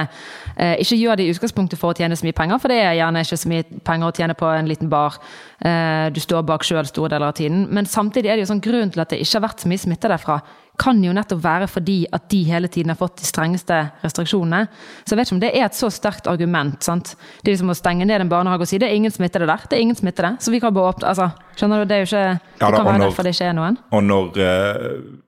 eh, 0.56 0.76
ikke 0.84 1.00
gjør 1.00 1.18
det 1.18 1.26
i 1.26 1.34
utgangspunktet 1.34 1.82
for 1.82 1.92
å 1.92 1.98
tjene 1.98 2.18
så 2.18 2.28
mye 2.28 2.38
penger, 2.38 2.62
for 2.62 2.74
det 2.74 2.82
er 2.84 2.98
gjerne 3.00 3.24
ikke 3.26 3.40
så 3.42 3.52
mye 3.52 3.82
penger 3.88 4.08
å 4.12 4.16
tjene 4.20 4.38
på 4.38 4.52
en 4.54 4.70
liten 4.70 4.92
bar. 4.92 5.18
Eh, 5.66 6.08
du 6.14 6.22
står 6.22 6.46
bak 6.48 6.66
sjøl 6.68 6.86
store 6.90 7.16
deler 7.16 7.32
av 7.32 7.38
tiden. 7.40 7.66
Men 7.74 7.90
samtidig 7.90 8.30
er 8.30 8.38
det 8.38 8.46
jo 8.46 8.52
sånn 8.54 8.64
grunn 8.64 8.94
til 8.94 9.04
at 9.04 9.14
det 9.14 9.22
ikke 9.24 9.40
har 9.40 9.48
vært 9.50 9.64
så 9.66 9.72
mye 9.72 9.82
smitte 9.82 10.12
derfra, 10.12 10.42
kan 10.80 11.02
jo 11.04 11.14
nettopp 11.14 11.42
være 11.44 11.68
fordi 11.70 11.98
at 12.14 12.28
de 12.32 12.42
hele 12.48 12.70
tiden 12.72 12.94
har 12.94 13.00
fått 13.00 13.20
de 13.22 13.28
strengeste 13.28 13.78
restriksjonene. 14.02 14.66
Så 15.04 15.14
jeg 15.14 15.20
vet 15.20 15.30
ikke 15.30 15.38
om 15.38 15.42
det 15.44 15.52
er 15.52 15.66
et 15.68 15.78
så 15.78 15.92
sterkt 15.94 16.30
argument. 16.32 16.80
sant? 16.84 17.16
Det 17.42 17.52
er 17.52 17.56
liksom 17.56 17.74
å 17.74 17.78
stenge 17.78 18.08
ned 18.08 18.24
en 18.24 18.32
barnehage 18.32 18.66
og 18.66 18.72
si 18.72 18.80
det 18.82 18.90
er 18.90 18.98
ingen 18.98 19.14
smittede 19.14 19.50
der. 19.50 19.66
Det 19.70 19.78
er 19.78 19.84
ingen 19.86 20.00
smittede. 20.00 20.36
Så 20.42 20.54
vi 20.54 20.62
kan 20.64 20.74
bare 20.74 20.94
åpne 20.94 21.12
altså, 21.12 21.32
Skjønner 21.58 21.82
du? 21.82 21.90
Det 21.90 21.98
er 21.98 22.06
jo 22.06 22.10
ikke 22.10 22.24
Det 22.24 22.64
ja, 22.64 22.70
da, 22.70 22.78
kan 22.78 22.86
være 22.88 22.98
når, 22.98 23.10
derfor 23.10 23.28
det 23.28 23.36
ikke 23.36 23.50
er 23.50 23.58
noen. 23.58 23.78
Og 23.92 24.06
når, 24.08 24.40
uh, 24.40 25.20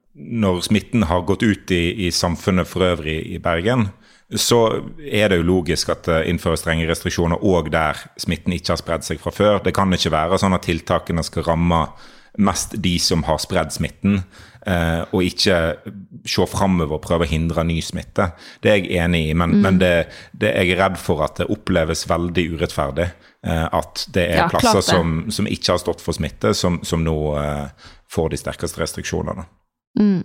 når 0.44 0.64
smitten 0.70 1.10
har 1.10 1.28
gått 1.28 1.44
ut 1.44 1.76
i, 1.76 1.84
i 2.08 2.12
samfunnet 2.12 2.70
for 2.70 2.88
øvrig 2.88 3.20
i 3.36 3.42
Bergen, 3.44 3.90
så 4.34 4.60
er 4.98 5.30
det 5.30 5.42
jo 5.42 5.46
logisk 5.46 5.92
at 5.94 6.08
det 6.08 6.24
innføres 6.32 6.64
strenge 6.64 6.88
restriksjoner 6.90 7.44
òg 7.46 7.70
der 7.74 8.00
smitten 8.18 8.56
ikke 8.56 8.74
har 8.74 8.82
spredd 8.82 9.06
seg 9.06 9.22
fra 9.22 9.34
før. 9.36 9.60
Det 9.62 9.76
kan 9.76 9.94
ikke 9.94 10.14
være 10.14 10.40
sånn 10.42 10.56
at 10.58 10.66
tiltakene 10.66 11.26
skal 11.26 11.46
ramme 11.52 11.84
mest 12.38 12.76
de 12.82 12.98
som 13.00 13.24
har 13.28 13.38
spredd 13.42 13.74
smitten, 13.74 14.22
eh, 14.66 15.02
og 15.12 15.26
ikke 15.26 15.58
se 16.26 16.46
framover 16.50 16.98
og 16.98 17.04
prøve 17.04 17.28
å 17.28 17.30
hindre 17.30 17.66
ny 17.68 17.80
smitte. 17.86 18.32
Det 18.64 18.72
er 18.72 18.80
jeg 18.82 19.04
enig 19.06 19.28
i, 19.30 19.34
men, 19.38 19.58
mm. 19.58 19.66
men 19.66 19.82
det, 19.82 19.94
det, 20.32 20.54
jeg 20.56 20.74
er 20.74 20.82
redd 20.86 20.98
for 21.02 21.24
at 21.26 21.42
det 21.42 21.50
oppleves 21.54 22.08
veldig 22.10 22.48
urettferdig. 22.56 23.10
Eh, 23.46 23.66
at 23.66 24.06
det 24.16 24.28
er 24.32 24.46
ja, 24.46 24.48
plasser 24.52 24.82
som, 24.86 25.26
som, 25.34 25.50
ikke 25.50 25.76
har 25.76 25.84
stått 25.84 26.02
for 26.04 26.16
smitte, 26.16 26.56
som, 26.58 26.80
som 26.88 27.04
nå 27.06 27.18
eh, 27.42 27.92
får 28.14 28.34
de 28.34 28.40
sterkeste 28.40 28.82
restriksjonene. 28.82 29.46
Mm. 30.00 30.24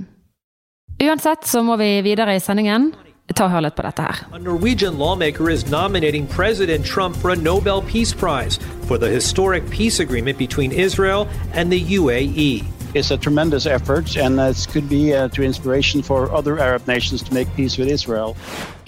Uansett 1.05 1.47
så 1.47 1.62
må 1.67 1.77
vi 1.79 1.99
videre 2.07 2.38
i 2.38 2.43
sendingen. 2.43 2.93
Ta 3.35 3.71
på 3.71 3.83
dette 3.83 4.03
her. 4.03 4.17
A 4.33 4.39
Norwegian 4.39 4.99
lawmaker 4.99 5.51
is 5.51 5.71
nominating 5.71 6.27
President 6.27 6.85
Trump 6.85 7.17
for 7.17 7.31
a 7.31 7.37
Nobel 7.37 7.83
Peace 7.83 8.15
Prize 8.15 8.59
for 8.87 8.99
the 8.99 9.09
historic 9.09 9.69
peace 9.71 10.01
agreement 10.01 10.39
between 10.39 10.73
Israel 10.73 11.29
and 11.53 11.71
the 11.71 11.97
UAE. 11.99 12.78
It's 12.95 13.11
a 13.11 13.18
tremendous 13.18 13.66
effort, 13.66 14.16
and 14.16 14.40
it 14.40 14.66
could 14.73 14.88
be 14.88 15.14
uh, 15.14 15.28
to 15.28 15.42
inspiration 15.42 16.02
for 16.02 16.33
other 16.33 16.59
Arab 16.59 16.87
nations 16.87 17.23
to 17.23 17.35
make 17.35 17.49
peace 17.57 17.78
with 17.78 17.92
Israel. 17.92 18.35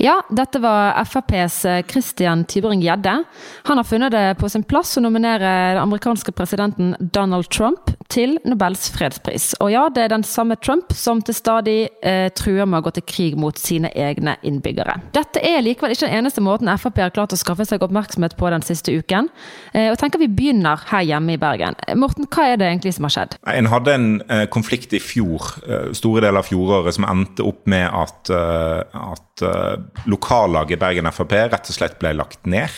Ja, 0.03 0.23
dette 0.29 0.59
var 0.59 1.05
FrPs 1.05 1.65
eh, 1.65 1.83
Christian 1.83 2.45
Tybring-Gjedde. 2.45 3.25
Han 3.63 3.77
har 3.77 3.85
funnet 3.85 4.13
det 4.13 4.35
på 4.41 4.49
sin 4.49 4.63
plass 4.65 4.97
å 4.97 5.03
nominere 5.05 5.51
den 5.75 5.83
amerikanske 5.83 6.33
presidenten 6.33 6.95
Donald 7.01 7.51
Trump 7.53 7.93
til 8.09 8.39
Nobels 8.49 8.89
fredspris. 8.95 9.51
Og 9.61 9.75
ja, 9.75 9.83
det 9.93 10.07
er 10.07 10.15
den 10.15 10.25
samme 10.25 10.57
Trump 10.57 10.95
som 10.97 11.21
til 11.21 11.37
stadig 11.37 11.77
eh, 12.01 12.31
truer 12.33 12.65
med 12.65 12.81
å 12.81 12.87
gå 12.87 12.95
til 12.97 13.05
krig 13.13 13.37
mot 13.37 13.61
sine 13.61 13.93
egne 13.93 14.39
innbyggere. 14.41 14.97
Dette 15.13 15.45
er 15.45 15.61
likevel 15.67 15.93
ikke 15.93 16.09
den 16.09 16.23
eneste 16.23 16.41
måten 16.41 16.73
Frp 16.81 17.03
har 17.05 17.13
klart 17.13 17.37
å 17.37 17.39
skaffe 17.39 17.69
seg 17.69 17.85
oppmerksomhet 17.85 18.39
på 18.41 18.49
den 18.57 18.65
siste 18.65 18.97
uken. 18.97 19.29
Eh, 19.75 19.91
og 19.93 20.01
tenker 20.01 20.25
vi 20.25 20.31
begynner 20.33 20.81
her 20.89 21.05
hjemme 21.05 21.37
i 21.37 21.43
Bergen. 21.45 21.77
Morten, 22.01 22.25
hva 22.25 22.49
er 22.49 22.57
det 22.57 22.73
egentlig 22.73 22.97
som 22.97 23.05
har 23.11 23.15
skjedd? 23.19 23.37
En 23.53 23.69
hadde 23.69 23.90
en 23.95 24.23
eh, 24.29 24.45
konflikt 24.53 24.93
i 24.97 25.01
fjor, 25.03 25.47
eh, 25.67 25.89
store 25.97 26.23
deler 26.25 26.41
av 26.41 26.49
fjoråret, 26.49 26.95
som 26.97 27.07
endte 27.09 27.45
opp 27.47 27.67
med 27.71 27.87
at, 27.87 28.31
uh, 28.33 28.83
at 29.15 29.45
uh, 29.45 30.05
lokallaget 30.11 30.81
Bergen 30.81 31.09
Frp 31.13 31.35
rett 31.37 31.71
og 31.71 31.77
slett 31.77 31.99
ble 32.01 32.15
lagt 32.19 32.47
ned. 32.51 32.73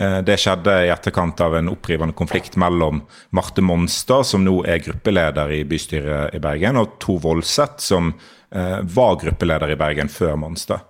Uh, 0.00 0.20
Det 0.26 0.38
skjedde 0.40 0.74
i 0.86 0.92
etterkant 0.92 1.40
av 1.40 1.56
en 1.58 1.72
opprivende 1.72 2.16
konflikt 2.16 2.58
mellom 2.60 3.02
Marte 3.36 3.64
Monstad, 3.64 4.26
som 4.28 4.44
nå 4.44 4.60
er 4.68 4.84
gruppeleder 4.84 5.52
i 5.56 5.62
bystyret 5.68 6.36
i 6.36 6.42
Bergen, 6.42 6.80
og 6.80 6.98
Tor 7.02 7.22
Voldseth, 7.24 7.82
som 7.82 8.14
var 8.46 9.16
gruppeleder 9.20 9.72
i 9.74 9.76
Bergen 9.76 10.08
før 10.08 10.36
Monstad. 10.38 10.84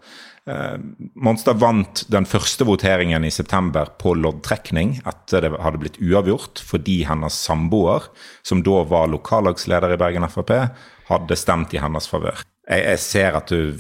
Eh, 0.47 0.79
Monstad 1.15 1.59
vant 1.59 2.05
den 2.13 2.27
første 2.29 2.65
voteringen 2.69 3.25
i 3.27 3.33
september 3.35 3.89
på 3.99 4.13
loddtrekning 4.15 5.01
etter 5.03 5.43
det 5.43 5.51
hadde 5.59 5.81
blitt 5.83 5.99
uavgjort, 5.99 6.63
fordi 6.63 7.01
hennes 7.09 7.35
samboer, 7.49 8.07
som 8.47 8.63
da 8.63 8.85
var 8.87 9.11
lokallagsleder 9.11 9.97
i 9.97 9.99
Bergen 9.99 10.29
Frp, 10.31 10.53
hadde 11.09 11.39
stemt 11.39 11.75
i 11.75 11.83
hennes 11.83 12.07
favør. 12.11 12.45
Jeg, 12.71 12.85
jeg 12.93 13.03
ser 13.03 13.41
at 13.41 13.51
du 13.51 13.75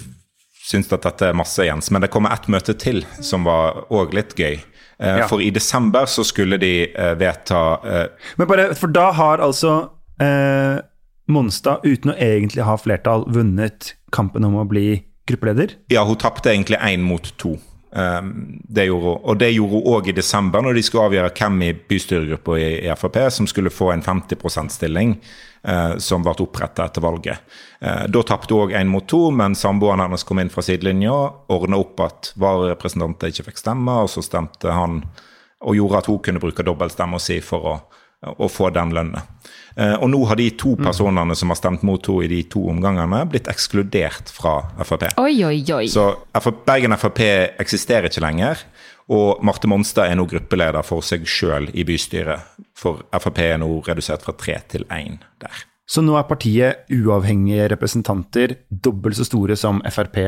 syns 0.66 0.90
at 0.90 1.06
dette 1.06 1.28
er 1.30 1.38
masse, 1.38 1.62
Jens, 1.62 1.92
men 1.94 2.02
det 2.02 2.10
kommer 2.10 2.34
ett 2.34 2.48
møte 2.50 2.74
til 2.74 3.04
som 3.22 3.46
var 3.46 3.84
òg 3.94 4.16
litt 4.18 4.34
gøy. 4.34 4.58
Eh, 4.98 5.18
Ja. 5.22 5.30
For 5.30 5.44
i 5.44 5.52
desember 5.54 6.10
så 6.10 6.24
skulle 6.26 6.58
de 6.58 6.88
eh, 6.90 7.14
vedta 7.20 7.78
Men 8.40 8.48
bare, 8.48 8.70
for 8.74 8.90
da 8.90 9.10
har 9.14 9.38
altså 9.44 9.90
eh, 10.18 10.82
Monstad, 11.30 11.84
uten 11.86 12.10
å 12.10 12.16
egentlig 12.18 12.64
ha 12.66 12.74
flertall, 12.78 13.26
vunnet 13.30 13.94
kampen 14.14 14.44
om 14.46 14.58
å 14.58 14.66
bli 14.66 15.04
gruppeleder? 15.26 15.76
Ja, 15.92 16.04
hun 16.04 16.18
tapte 16.20 16.52
egentlig 16.52 16.78
én 16.78 17.02
mot 17.06 17.32
to. 17.38 17.56
Um, 17.96 18.60
det 18.68 18.84
gjorde, 18.84 19.04
hun. 19.04 19.20
og 19.24 19.38
det 19.40 19.50
gjorde 19.54 19.78
hun 19.78 19.86
òg 19.94 20.08
i 20.10 20.14
desember, 20.16 20.60
når 20.60 20.76
de 20.76 20.82
skulle 20.84 21.06
avgjøre 21.08 21.30
hvem 21.38 21.62
i 21.64 21.68
bystyregruppa 21.88 22.56
i, 22.60 22.66
i 22.84 22.96
Frp 22.98 23.16
som 23.32 23.46
skulle 23.48 23.72
få 23.72 23.92
en 23.94 24.02
50 24.04 24.36
%-stilling 24.36 25.14
uh, 25.16 25.94
som 26.02 26.26
ble 26.26 26.34
opprettet 26.44 26.82
etter 26.84 27.04
valget. 27.04 27.54
Uh, 27.80 28.04
da 28.12 28.24
tapte 28.26 28.52
hun 28.52 28.66
òg 28.66 28.74
én 28.76 28.90
mot 28.92 29.06
to, 29.08 29.30
men 29.32 29.56
samboeren 29.56 30.04
hennes 30.04 30.26
kom 30.28 30.42
inn 30.42 30.52
fra 30.52 30.66
sidelinja, 30.66 31.14
ordna 31.48 31.80
opp 31.80 32.02
at 32.04 32.32
vararepresentanter 32.36 33.32
ikke 33.32 33.48
fikk 33.48 33.62
stemme, 33.64 33.96
og 34.04 34.12
så 34.12 34.24
stemte 34.26 34.76
han 34.76 35.00
og 35.64 35.78
gjorde 35.78 36.02
at 36.02 36.10
hun 36.10 36.20
kunne 36.26 36.42
bruke 36.42 36.66
dobbeltstemma 36.66 37.22
si 37.22 37.38
for 37.40 37.70
å, 37.70 37.76
å 38.36 38.50
få 38.52 38.68
den 38.76 38.92
lønna. 38.92 39.24
Eh, 39.76 39.94
og 40.00 40.08
nå 40.08 40.22
har 40.24 40.38
de 40.40 40.48
to 40.56 40.72
personene 40.80 41.36
som 41.36 41.52
har 41.52 41.58
stemt 41.60 41.84
mot 41.84 42.00
henne 42.08 42.24
i 42.24 42.30
de 42.30 42.40
to 42.48 42.62
omgangene, 42.72 43.20
blitt 43.28 43.50
ekskludert 43.52 44.32
fra 44.32 44.58
Frp. 44.80 45.10
Oi, 45.20 45.34
oi, 45.44 45.60
oi. 45.76 45.84
Så 45.92 46.08
Bergen 46.66 46.96
Frp 46.96 47.22
eksisterer 47.60 48.08
ikke 48.08 48.24
lenger. 48.24 48.64
Og 49.12 49.42
Marte 49.46 49.68
Monstad 49.70 50.10
er 50.10 50.18
nå 50.18 50.24
gruppeleder 50.26 50.82
for 50.82 51.04
seg 51.04 51.28
sjøl 51.30 51.68
i 51.76 51.84
bystyret. 51.86 52.56
For 52.76 53.04
Frp 53.14 53.42
er 53.44 53.60
nå 53.62 53.68
redusert 53.86 54.24
fra 54.26 54.34
tre 54.34 54.58
til 54.72 54.86
én 54.90 55.20
der. 55.42 55.66
Så 55.86 56.02
nå 56.02 56.16
er 56.18 56.26
partiet 56.26 56.88
uavhengige 56.90 57.68
representanter 57.70 58.56
dobbelt 58.70 59.20
så 59.20 59.26
store 59.28 59.54
som 59.60 59.78
Frp 59.86 60.18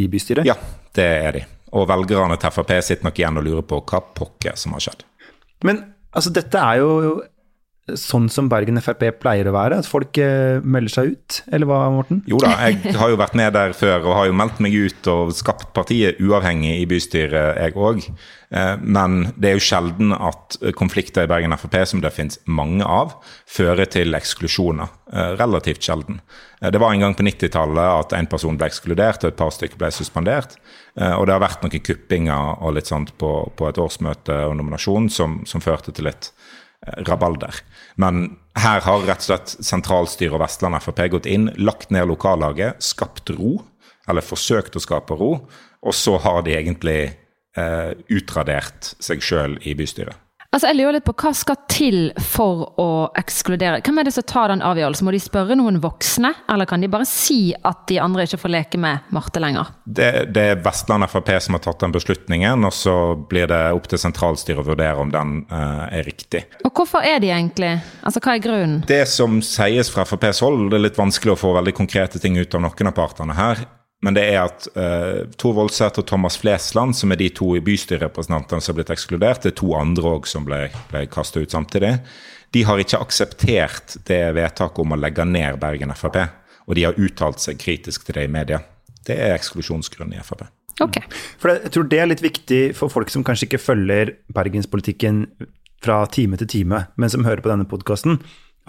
i 0.00 0.06
bystyret? 0.08 0.48
Ja, 0.48 0.56
det 0.96 1.08
er 1.26 1.36
de. 1.36 1.42
Og 1.76 1.84
velgerne 1.90 2.38
til 2.40 2.54
Frp 2.54 2.72
sitter 2.80 3.08
nok 3.08 3.18
igjen 3.20 3.40
og 3.40 3.44
lurer 3.44 3.66
på 3.66 3.82
hva 3.82 4.00
pokker 4.16 4.56
som 4.56 4.72
har 4.76 4.86
skjedd. 4.86 5.04
Men 5.68 5.82
altså, 6.12 6.32
dette 6.32 6.60
er 6.60 6.80
jo 6.80 7.20
sånn 8.00 8.28
som 8.32 8.48
Bergen 8.52 8.80
Frp 8.82 9.04
pleier 9.22 9.48
å 9.50 9.54
være, 9.56 9.78
at 9.82 9.88
folk 9.90 10.18
eh, 10.22 10.60
melder 10.64 10.92
seg 10.94 11.12
ut, 11.14 11.40
eller 11.52 11.68
hva, 11.70 11.80
Morten? 11.94 12.22
Jo 12.30 12.38
da, 12.42 12.52
jeg 12.68 12.94
har 12.98 13.12
jo 13.12 13.18
vært 13.20 13.34
med 13.38 13.52
der 13.56 13.72
før 13.76 14.06
og 14.08 14.16
har 14.20 14.30
jo 14.30 14.36
meldt 14.38 14.60
meg 14.64 14.74
ut 14.76 15.10
og 15.12 15.32
skapt 15.36 15.72
partiet 15.76 16.20
uavhengig 16.22 16.78
i 16.80 16.86
bystyret, 16.90 17.58
jeg 17.62 17.76
òg. 17.76 18.06
Men 18.84 19.30
det 19.40 19.48
er 19.48 19.54
jo 19.56 19.62
sjelden 19.64 20.10
at 20.12 20.58
konflikter 20.76 21.24
i 21.24 21.30
Bergen 21.30 21.54
Frp, 21.56 21.76
som 21.88 22.02
det 22.04 22.10
finnes 22.12 22.36
mange 22.44 22.84
av, 22.84 23.14
fører 23.48 23.88
til 23.88 24.12
eksklusjoner. 24.18 24.90
Eh, 25.12 25.30
Relativt 25.40 25.80
sjelden. 25.86 26.20
Eh, 26.60 26.68
Det 26.70 26.80
var 26.80 26.92
en 26.92 27.00
gang 27.00 27.14
på 27.16 27.24
90-tallet 27.24 27.80
at 28.04 28.12
en 28.18 28.28
person 28.28 28.56
ble 28.60 28.68
ekskludert 28.68 29.24
og 29.24 29.32
et 29.32 29.38
par 29.40 29.50
stykker 29.56 29.80
ble 29.80 29.88
suspendert. 29.90 30.58
Eh, 31.00 31.14
Og 31.16 31.26
det 31.26 31.32
har 31.32 31.40
vært 31.40 31.64
noen 31.64 31.80
kuppinger 31.80 32.60
og 32.60 32.74
litt 32.76 32.86
sånt 32.92 33.14
på, 33.16 33.32
på 33.56 33.68
et 33.70 33.80
årsmøte 33.80 34.36
og 34.50 34.56
nominasjon 34.60 35.08
som, 35.08 35.40
som 35.48 35.64
førte 35.64 35.92
til 35.96 36.04
litt 36.10 36.28
eh, 36.86 37.00
rabalder. 37.08 37.62
Men 38.00 38.36
her 38.58 38.84
har 38.84 39.04
rett 39.08 39.24
og 39.24 39.28
slett 39.28 39.54
sentralstyret 39.64 40.36
og 40.36 40.42
Vestland 40.44 40.78
Frp 40.80 41.02
gått 41.16 41.28
inn, 41.30 41.50
lagt 41.60 41.92
ned 41.94 42.08
lokallaget, 42.10 42.80
skapt 42.84 43.32
ro, 43.36 43.58
eller 44.08 44.24
forsøkt 44.24 44.76
å 44.76 44.82
skape 44.82 45.16
ro, 45.18 45.32
og 45.82 45.96
så 45.96 46.16
har 46.22 46.42
de 46.46 46.56
egentlig 46.56 47.00
eh, 47.58 47.92
utradert 48.12 48.94
seg 49.02 49.22
sjøl 49.24 49.58
i 49.66 49.74
bystyret. 49.78 50.21
Altså, 50.52 50.68
jeg 50.68 50.82
lurer 50.82 50.98
litt 50.98 51.06
på 51.06 51.14
Hva 51.16 51.30
skal 51.32 51.56
til 51.72 51.94
for 52.20 52.66
å 52.76 52.88
ekskludere? 53.16 53.78
Hvem 53.80 54.02
er 54.02 54.04
det 54.04 54.12
som 54.12 54.26
tar 54.28 54.52
den 54.52 54.60
avgjørelsen? 54.60 55.06
Må 55.08 55.14
de 55.14 55.20
spørre 55.24 55.56
noen 55.56 55.78
voksne, 55.80 56.28
eller 56.52 56.68
kan 56.68 56.84
de 56.84 56.90
bare 56.92 57.06
si 57.08 57.54
at 57.56 57.86
de 57.88 57.96
andre 58.04 58.26
ikke 58.28 58.42
får 58.42 58.52
leke 58.52 58.80
med 58.82 59.08
Marte 59.16 59.40
lenger? 59.40 59.72
Det, 59.88 60.10
det 60.36 60.44
er 60.50 60.60
Vestland 60.60 61.08
Frp 61.08 61.32
som 61.40 61.56
har 61.56 61.64
tatt 61.64 61.80
den 61.80 61.96
beslutningen, 61.96 62.68
og 62.68 62.76
så 62.76 62.96
blir 63.16 63.48
det 63.48 63.62
opp 63.72 63.88
til 63.88 64.04
sentralstyret 64.04 64.60
å 64.60 64.68
vurdere 64.68 65.00
om 65.00 65.14
den 65.14 65.38
uh, 65.48 65.88
er 65.88 66.04
riktig. 66.04 66.44
Og 66.68 66.76
hvorfor 66.76 67.00
er 67.00 67.22
de 67.24 67.32
egentlig 67.32 67.72
Altså, 68.02 68.20
hva 68.20 68.36
er 68.36 68.44
grunnen? 68.44 68.82
Det 68.88 69.06
som 69.08 69.40
sies 69.46 69.88
fra 69.88 70.04
FrPs 70.04 70.44
hold, 70.44 70.66
det 70.68 70.76
er 70.76 70.88
litt 70.90 71.00
vanskelig 71.00 71.32
å 71.32 71.40
få 71.46 71.56
veldig 71.56 71.78
konkrete 71.80 72.20
ting 72.20 72.36
ut 72.36 72.58
av 72.58 72.66
noen 72.66 72.92
av 72.92 72.98
partene 72.98 73.40
her. 73.40 73.64
Men 74.02 74.16
det 74.16 74.24
er 74.32 74.40
at 74.42 74.66
uh, 74.74 75.30
Tor 75.38 75.54
Voldseth 75.54 76.02
og 76.02 76.06
Thomas 76.10 76.36
Flesland, 76.42 76.96
som 76.98 77.14
er 77.14 77.20
de 77.20 77.28
to 77.30 77.52
i 77.54 77.62
bystyrerepresentantene 77.62 78.62
som 78.62 78.72
har 78.72 78.80
blitt 78.80 78.94
ekskludert, 78.96 79.44
det 79.44 79.52
er 79.52 79.60
to 79.60 79.70
andre 79.78 80.16
òg 80.16 80.26
som 80.30 80.46
ble, 80.46 80.64
ble 80.90 81.04
kastet 81.12 81.46
ut 81.46 81.54
samtidig, 81.54 81.94
de 82.52 82.64
har 82.68 82.82
ikke 82.82 83.00
akseptert 83.00 83.96
det 84.08 84.24
vedtaket 84.36 84.82
om 84.82 84.92
å 84.92 84.98
legge 84.98 85.24
ned 85.24 85.60
Bergen 85.62 85.94
Frp. 85.96 86.18
Og 86.66 86.76
de 86.76 86.84
har 86.86 86.98
uttalt 87.00 87.40
seg 87.42 87.58
kritisk 87.62 88.04
til 88.06 88.18
det 88.18 88.26
i 88.26 88.32
media. 88.32 88.60
Det 89.06 89.16
er 89.16 89.36
eksklusjonsgrunn 89.36 90.12
i 90.14 90.20
Frp. 90.26 90.44
Okay. 90.82 91.06
For 91.40 91.52
jeg 91.54 91.72
tror 91.74 91.88
det 91.88 91.98
er 92.00 92.08
litt 92.10 92.22
viktig 92.24 92.60
for 92.76 92.92
folk 92.92 93.10
som 93.12 93.24
kanskje 93.26 93.48
ikke 93.48 93.62
følger 93.62 94.16
bergenspolitikken 94.34 95.24
fra 95.82 96.02
time 96.10 96.38
til 96.40 96.50
time, 96.50 96.86
men 96.96 97.12
som 97.12 97.26
hører 97.26 97.42
på 97.44 97.50
denne 97.50 97.68
podkasten, 97.68 98.20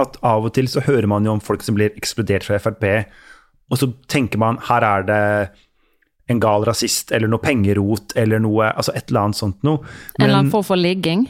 at 0.02 0.18
av 0.26 0.48
og 0.48 0.56
til 0.56 0.70
så 0.70 0.82
hører 0.86 1.08
man 1.10 1.26
jo 1.26 1.36
om 1.36 1.44
folk 1.44 1.62
som 1.66 1.78
blir 1.78 1.94
ekskludert 2.00 2.46
fra 2.48 2.58
Frp, 2.62 3.06
og 3.72 3.80
så 3.80 3.90
tenker 4.12 4.42
man 4.42 4.60
her 4.68 4.86
er 4.86 5.06
det 5.08 5.22
en 6.32 6.40
gal 6.40 6.64
rasist 6.68 7.12
eller 7.12 7.30
noe 7.32 7.44
pengerot 7.44 8.16
eller 8.20 8.42
noe, 8.44 8.70
altså 8.72 8.94
et 8.96 9.10
eller 9.12 9.28
annet 9.28 9.40
sånt 9.40 9.66
noe. 9.68 9.84
En 10.18 10.26
eller 10.28 10.40
annen 10.42 10.54
form 10.54 10.68
for 10.68 10.80
ligging? 10.80 11.26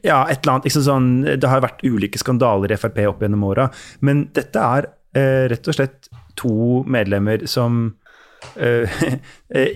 Ja, 0.00 0.22
et 0.30 0.42
eller 0.42 0.56
annet. 0.56 0.68
Liksom 0.68 0.84
sånn, 0.86 1.08
det 1.26 1.48
har 1.48 1.64
vært 1.64 1.82
ulike 1.84 2.20
skandaler 2.20 2.72
i 2.72 2.78
Frp 2.80 3.00
opp 3.10 3.24
gjennom 3.24 3.46
åra. 3.48 3.68
Men 4.04 4.26
dette 4.36 4.60
er 4.60 4.88
eh, 5.16 5.48
rett 5.52 5.68
og 5.68 5.76
slett 5.76 6.12
to 6.38 6.82
medlemmer 6.88 7.46
som 7.50 7.84
eh, 8.58 9.02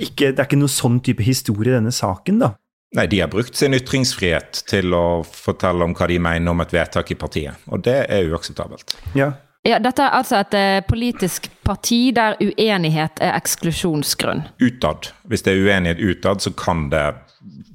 ikke 0.03 0.33
Det 0.35 0.41
er 0.41 0.47
ikke 0.49 0.59
noe 0.59 0.73
sånn 0.73 0.97
type 1.05 1.23
historie 1.23 1.71
i 1.71 1.77
denne 1.77 1.93
saken, 1.95 2.41
da. 2.43 2.55
Nei, 2.97 3.07
De 3.11 3.21
har 3.21 3.31
brukt 3.31 3.55
sin 3.59 3.77
ytringsfrihet 3.77 4.63
til 4.71 4.95
å 4.97 5.23
fortelle 5.27 5.85
om 5.85 5.95
hva 5.95 6.09
de 6.11 6.17
mener 6.23 6.51
om 6.51 6.63
et 6.65 6.73
vedtak 6.75 7.13
i 7.13 7.19
partiet. 7.19 7.67
Og 7.71 7.83
det 7.87 7.99
er 8.11 8.31
uakseptabelt. 8.31 8.97
Ja. 9.19 9.33
Ja, 9.67 9.81
dette 9.83 10.05
er 10.05 10.15
altså 10.15 10.39
et 10.45 10.55
eh, 10.55 10.81
politisk 10.87 11.49
parti 11.67 12.13
der 12.15 12.37
uenighet 12.39 13.19
er 13.25 13.35
eksklusjonsgrunn. 13.35 14.45
Utad. 14.63 15.11
Hvis 15.27 15.43
det 15.43 15.55
er 15.55 15.65
uenighet 15.67 16.03
utad, 16.03 16.45
så 16.45 16.53
kan 16.55 16.87
det 16.93 17.05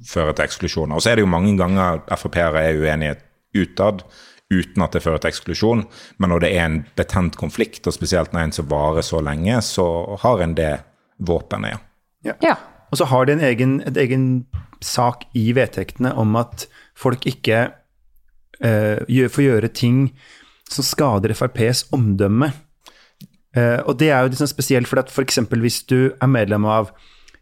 føre 0.08 0.32
til 0.32 0.46
eksklusjoner. 0.46 0.96
Og 0.96 1.04
så 1.04 1.12
er 1.12 1.20
det 1.20 1.26
jo 1.26 1.32
mange 1.32 1.52
ganger 1.60 2.00
Frp-ere 2.16 2.64
er 2.64 2.80
uenige 2.80 3.18
utad 3.52 4.06
uten 4.52 4.84
at 4.84 4.96
det 4.96 5.02
fører 5.04 5.20
til 5.20 5.32
eksklusjon. 5.32 5.84
Men 6.20 6.32
når 6.32 6.44
det 6.44 6.52
er 6.56 6.66
en 6.66 6.80
betent 6.96 7.36
konflikt, 7.40 7.86
og 7.86 7.96
spesielt 7.96 8.32
når 8.32 8.46
en 8.46 8.56
som 8.56 8.68
varer 8.72 9.04
så 9.04 9.20
lenge, 9.24 9.60
så 9.64 9.86
har 10.24 10.42
en 10.44 10.56
det 10.56 10.74
våpenet, 11.22 11.80
ja. 12.24 12.36
Ja. 12.42 12.56
Og 12.92 13.00
så 13.00 13.08
har 13.08 13.26
de 13.26 13.36
en 13.36 13.44
egen, 13.44 13.80
et 13.88 13.96
egen 13.96 14.26
sak 14.84 15.24
i 15.38 15.50
vedtektene 15.56 16.12
om 16.18 16.36
at 16.36 16.66
folk 16.98 17.24
ikke 17.26 17.64
uh, 18.60 18.98
gjør, 19.08 19.32
får 19.32 19.44
gjøre 19.46 19.70
ting 19.72 20.04
som 20.72 20.86
skader 20.86 21.34
FrPs 21.36 21.86
omdømme. 21.94 22.52
Eh, 23.56 23.80
og 23.84 23.98
det 24.00 24.10
er 24.10 24.22
jo 24.22 24.32
liksom 24.32 24.50
spesielt, 24.50 24.88
for 24.88 25.02
at 25.02 25.12
f.eks. 25.12 25.40
hvis 25.50 25.82
du 25.88 26.12
er 26.12 26.30
medlem 26.30 26.64
av 26.64 26.92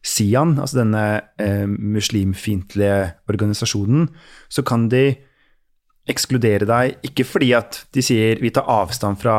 Sian, 0.02 0.56
altså 0.58 0.80
denne 0.80 1.04
eh, 1.38 1.66
muslimfiendtlige 1.68 3.12
organisasjonen, 3.28 4.08
så 4.48 4.64
kan 4.66 4.88
de 4.92 5.12
ekskludere 6.10 6.66
deg 6.66 7.06
ikke 7.06 7.26
fordi 7.28 7.52
at 7.54 7.84
de 7.94 8.02
sier 8.02 8.40
vi 8.40 8.50
tar 8.54 8.68
avstand 8.70 9.20
fra 9.20 9.36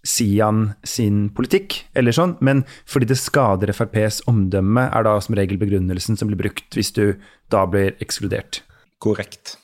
Sian 0.00 0.72
sin 0.84 1.28
politikk, 1.36 1.82
eller 1.94 2.14
sånn, 2.16 2.34
men 2.40 2.64
fordi 2.88 3.10
det 3.10 3.20
skader 3.20 3.72
FrPs 3.74 4.22
omdømme, 4.30 4.88
er 4.88 5.04
da 5.06 5.18
som 5.20 5.36
regel 5.36 5.60
begrunnelsen 5.60 6.16
som 6.16 6.30
blir 6.30 6.40
brukt 6.40 6.76
hvis 6.76 6.92
du 6.96 7.04
da 7.52 7.66
blir 7.68 7.92
ekskludert. 8.00 8.62
Korrekt. 9.00 9.58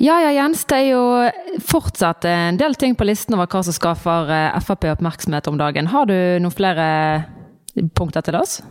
Ja 0.00 0.16
ja, 0.24 0.30
Jens. 0.32 0.62
Det 0.64 0.78
er 0.78 0.86
jo 0.94 1.02
fortsatt 1.68 2.24
en 2.24 2.56
del 2.60 2.72
ting 2.80 2.94
på 2.96 3.04
listen 3.04 3.36
over 3.36 3.50
hva 3.52 3.60
som 3.66 3.74
skaffer 3.76 4.30
eh, 4.32 4.56
Frp 4.64 4.86
oppmerksomhet 4.94 5.50
om 5.50 5.58
dagen. 5.60 5.90
Har 5.92 6.08
du 6.08 6.16
noen 6.40 6.54
flere 6.54 6.86
punkter 7.96 8.24
til 8.24 8.38
oss? 8.38 8.62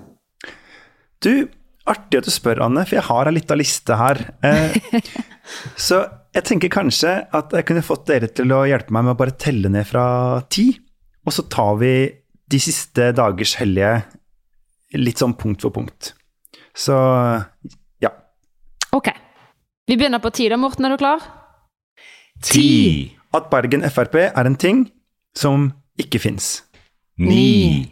Du, 1.22 1.46
artig 1.86 2.24
at 2.24 2.26
du 2.26 2.34
spør, 2.34 2.64
Anne, 2.66 2.82
for 2.90 2.98
jeg 2.98 3.06
har 3.12 3.30
ei 3.30 3.36
lita 3.36 3.60
liste 3.60 4.00
her. 4.00 4.24
Eh, 4.42 5.06
så 5.90 6.02
jeg 6.34 6.48
tenker 6.50 6.74
kanskje 6.74 7.14
at 7.30 7.54
jeg 7.54 7.70
kunne 7.70 7.86
fått 7.86 8.10
dere 8.10 8.32
til 8.34 8.50
å 8.56 8.64
hjelpe 8.66 8.98
meg 8.98 9.06
med 9.06 9.14
å 9.14 9.22
bare 9.22 9.38
telle 9.38 9.70
ned 9.70 9.86
fra 9.86 10.08
ti. 10.50 10.72
Og 11.30 11.36
så 11.36 11.46
tar 11.46 11.78
vi 11.78 11.94
de 12.50 12.64
siste 12.64 13.12
dagers 13.14 13.54
hellige 13.62 14.00
litt 14.98 15.22
sånn 15.22 15.38
punkt 15.38 15.62
for 15.62 15.78
punkt. 15.78 16.16
Så 16.74 16.98
ja. 18.02 18.16
Ok. 18.98 19.14
Vi 19.90 19.96
begynner 19.98 20.22
på 20.22 20.30
ti 20.30 20.46
da, 20.52 20.58
Morten. 20.62 20.86
Er 20.86 20.94
du 20.94 21.02
klar? 21.02 21.24
Ti. 22.46 23.10
At 23.34 23.48
Bergen 23.50 23.82
Frp 23.90 24.20
er 24.22 24.46
en 24.46 24.58
ting 24.62 24.84
som 25.34 25.72
ikke 25.98 26.22
fins. 26.22 26.60
Ni. 27.18 27.90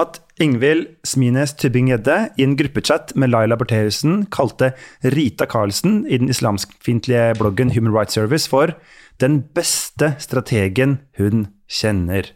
At 0.00 0.18
Ingvild 0.42 0.88
Smines 1.06 1.54
Tybing-Gjedde 1.60 2.16
i 2.34 2.42
en 2.42 2.56
gruppechat 2.58 3.14
med 3.14 3.30
Laila 3.30 3.54
Bertheussen 3.60 4.24
kalte 4.34 4.72
Rita 5.04 5.46
Karlsen 5.46 6.02
i 6.08 6.18
den 6.18 6.32
islamskfiendtlige 6.34 7.38
bloggen 7.38 7.70
Human 7.76 7.94
Rights 7.94 8.18
Service 8.18 8.50
for 8.50 8.74
den 9.22 9.44
beste 9.54 10.16
strategen 10.18 10.98
hun 11.20 11.46
kjenner. 11.70 12.34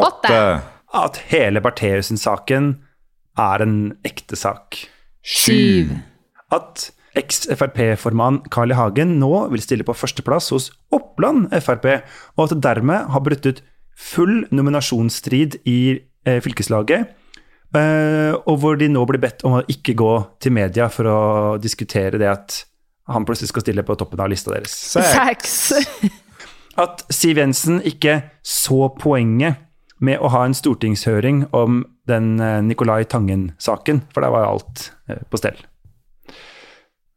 Åtte. 0.00 0.64
At 0.96 1.20
hele 1.28 1.60
Bertheussen-saken 1.60 2.72
er 3.36 3.68
en 3.68 3.78
ekte 4.06 4.40
sak. 4.40 4.80
Syv. 5.20 5.98
At 6.48 6.88
eks-Frp-formann 7.18 8.42
Carl 8.52 8.72
I. 8.72 8.78
Hagen 8.78 9.18
nå 9.20 9.32
vil 9.52 9.62
stille 9.62 9.86
på 9.86 9.96
førsteplass 9.96 10.50
hos 10.54 10.70
Oppland 10.94 11.52
Frp, 11.62 11.86
og 12.36 12.46
at 12.46 12.56
det 12.56 12.64
dermed 12.66 13.10
har 13.14 13.24
brutt 13.24 13.46
ut 13.46 13.62
full 13.94 14.42
nominasjonsstrid 14.54 15.60
i 15.70 15.78
eh, 16.26 16.40
fylkeslaget. 16.42 17.14
Eh, 17.74 18.34
og 18.46 18.58
hvor 18.62 18.78
de 18.78 18.88
nå 18.90 19.02
blir 19.08 19.22
bedt 19.22 19.42
om 19.46 19.58
å 19.58 19.64
ikke 19.70 19.96
gå 19.98 20.12
til 20.42 20.54
media 20.54 20.88
for 20.92 21.10
å 21.10 21.20
diskutere 21.62 22.20
det 22.22 22.30
at 22.30 22.60
han 23.10 23.26
plutselig 23.26 23.50
skal 23.50 23.64
stille 23.66 23.84
på 23.86 23.96
toppen 24.00 24.22
av 24.22 24.30
lista 24.32 24.54
deres. 24.54 24.74
Seks. 24.94 25.56
At 26.84 27.04
Siv 27.12 27.38
Jensen 27.38 27.78
ikke 27.86 28.20
så 28.42 28.88
poenget 28.98 29.60
med 30.04 30.18
å 30.18 30.30
ha 30.34 30.42
en 30.46 30.56
stortingshøring 30.56 31.44
om 31.54 31.84
den 32.10 32.34
eh, 32.42 32.60
Nicolai 32.64 33.04
Tangen-saken, 33.08 34.02
for 34.12 34.24
der 34.24 34.34
var 34.34 34.44
jo 34.44 34.56
alt 34.56 34.88
eh, 35.08 35.22
på 35.30 35.40
stell. 35.40 35.60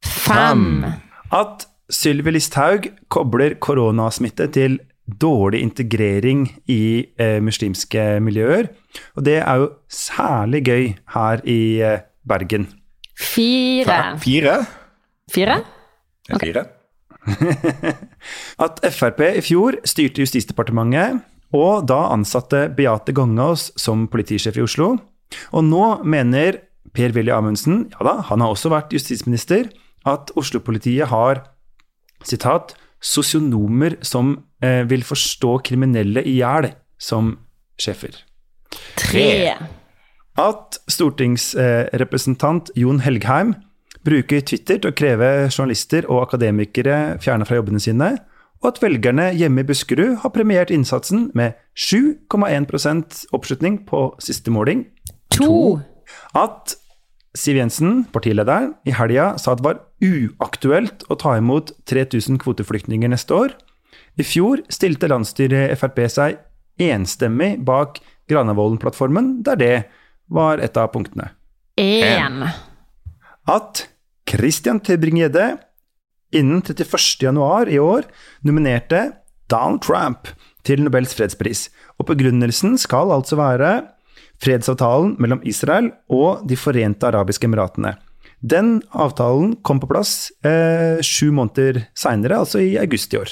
Fem. 0.06 0.86
At 1.32 1.68
Sylvi 1.89 2.36
Listhaug 2.36 2.89
kobler 3.10 3.56
koronasmitte 3.63 4.50
til 4.51 4.80
dårlig 5.08 5.62
integrering 5.63 6.48
i 6.68 7.08
eh, 7.20 7.39
muslimske 7.44 8.20
miljøer. 8.20 8.68
Og 9.16 9.25
det 9.25 9.38
er 9.39 9.62
jo 9.62 9.70
særlig 9.88 10.63
gøy 10.68 10.89
her 11.16 11.44
i 11.48 11.60
eh, 11.82 12.04
Bergen. 12.27 12.68
Fire. 13.18 14.18
Fire? 14.20 14.57
Fire? 15.31 15.62
Det 16.27 16.36
er 16.36 16.44
Fire. 16.44 16.66
At 18.66 18.79
Frp 18.94 19.24
i 19.38 19.42
fjor 19.44 19.79
styrte 19.88 20.24
Justisdepartementet, 20.24 21.24
og 21.55 21.88
da 21.88 22.07
ansatte 22.12 22.68
Beate 22.75 23.16
Gangås 23.16 23.72
som 23.79 24.05
politisjef 24.12 24.60
i 24.60 24.64
Oslo. 24.64 24.94
Og 25.51 25.64
nå 25.64 25.86
mener 26.07 26.62
Per-Willy 26.96 27.31
Amundsen, 27.36 27.88
ja 27.92 28.07
da, 28.07 28.16
han 28.29 28.44
har 28.44 28.53
også 28.53 28.72
vært 28.72 28.94
justisminister, 28.96 29.68
at 30.07 30.31
Oslo-politiet 30.39 31.11
har 31.11 31.43
sitat, 32.25 32.74
sosionomer 33.03 33.98
som 34.05 34.37
eh, 34.63 34.83
vil 34.89 35.03
forstå 35.05 35.57
kriminelle 35.67 36.24
i 36.25 36.39
hjel 36.39 36.72
som 36.98 37.35
sjefer. 37.77 38.15
Tre. 38.98 39.53
At 40.37 40.79
stortingsrepresentant 40.89 42.72
Jon 42.77 43.01
Helgheim 43.05 43.53
bruker 44.05 44.41
Twitter 44.46 44.79
til 44.79 44.91
å 44.91 44.98
kreve 44.98 45.29
journalister 45.50 46.07
og 46.07 46.24
akademikere 46.27 47.17
fjerna 47.22 47.46
fra 47.48 47.59
jobbene 47.59 47.81
sine, 47.83 48.15
og 48.63 48.72
at 48.72 48.81
velgerne 48.81 49.27
hjemme 49.37 49.61
i 49.61 49.67
Buskerud 49.67 50.17
har 50.24 50.33
premiert 50.33 50.72
innsatsen 50.74 51.27
med 51.37 51.57
7,1% 51.77 53.27
oppslutning 53.35 53.83
på 53.85 54.07
siste 54.24 54.53
måling. 54.53 54.87
To. 55.37 55.77
At 56.33 56.74
Siv 57.37 57.59
Jensen, 57.59 58.01
partilederen, 58.13 58.73
i 58.87 58.93
helga 58.97 59.35
sa 59.37 59.53
at 59.53 59.61
det 59.61 59.67
var 59.67 59.81
uaktuelt 60.03 61.05
å 61.11 61.17
ta 61.19 61.35
imot 61.37 61.71
3000 61.89 62.39
kvoteflyktninger 62.41 63.11
neste 63.11 63.35
år. 63.35 63.53
I 64.17 64.25
fjor 64.25 64.63
stilte 64.73 65.09
landsstyret 65.11 65.77
Frp 65.77 66.01
seg 66.09 66.39
enstemmig 66.81 67.59
bak 67.65 68.01
Granavolden-plattformen, 68.27 69.37
der 69.45 69.59
det 69.61 69.75
var 70.33 70.59
et 70.63 70.77
av 70.77 70.89
punktene. 70.91 71.29
En. 71.79 72.41
At 73.47 73.85
Christian 74.27 74.81
Tybring-Gjedde 74.83 75.53
innen 76.35 76.63
31.januar 76.65 77.69
i 77.71 77.77
år 77.79 78.09
nominerte 78.43 79.05
Donald 79.47 79.85
Trump 79.85 80.33
til 80.67 80.83
Nobels 80.83 81.13
fredspris. 81.15 81.67
Og 82.01 82.09
begrunnelsen 82.09 82.75
skal 82.81 83.13
altså 83.15 83.39
være 83.39 83.71
fredsavtalen 84.43 85.15
mellom 85.21 85.41
Israel 85.47 85.91
og 86.13 86.45
De 86.47 86.57
forente 86.59 87.07
arabiske 87.07 87.47
emiratene. 87.50 87.95
Den 88.39 88.81
avtalen 88.93 89.55
kom 89.65 89.79
på 89.81 89.89
plass 89.89 90.29
eh, 90.45 91.01
sju 91.01 91.31
måneder 91.33 91.87
seinere, 91.97 92.37
altså 92.43 92.61
i 92.61 92.75
august 92.77 93.13
i 93.15 93.21
år. 93.21 93.31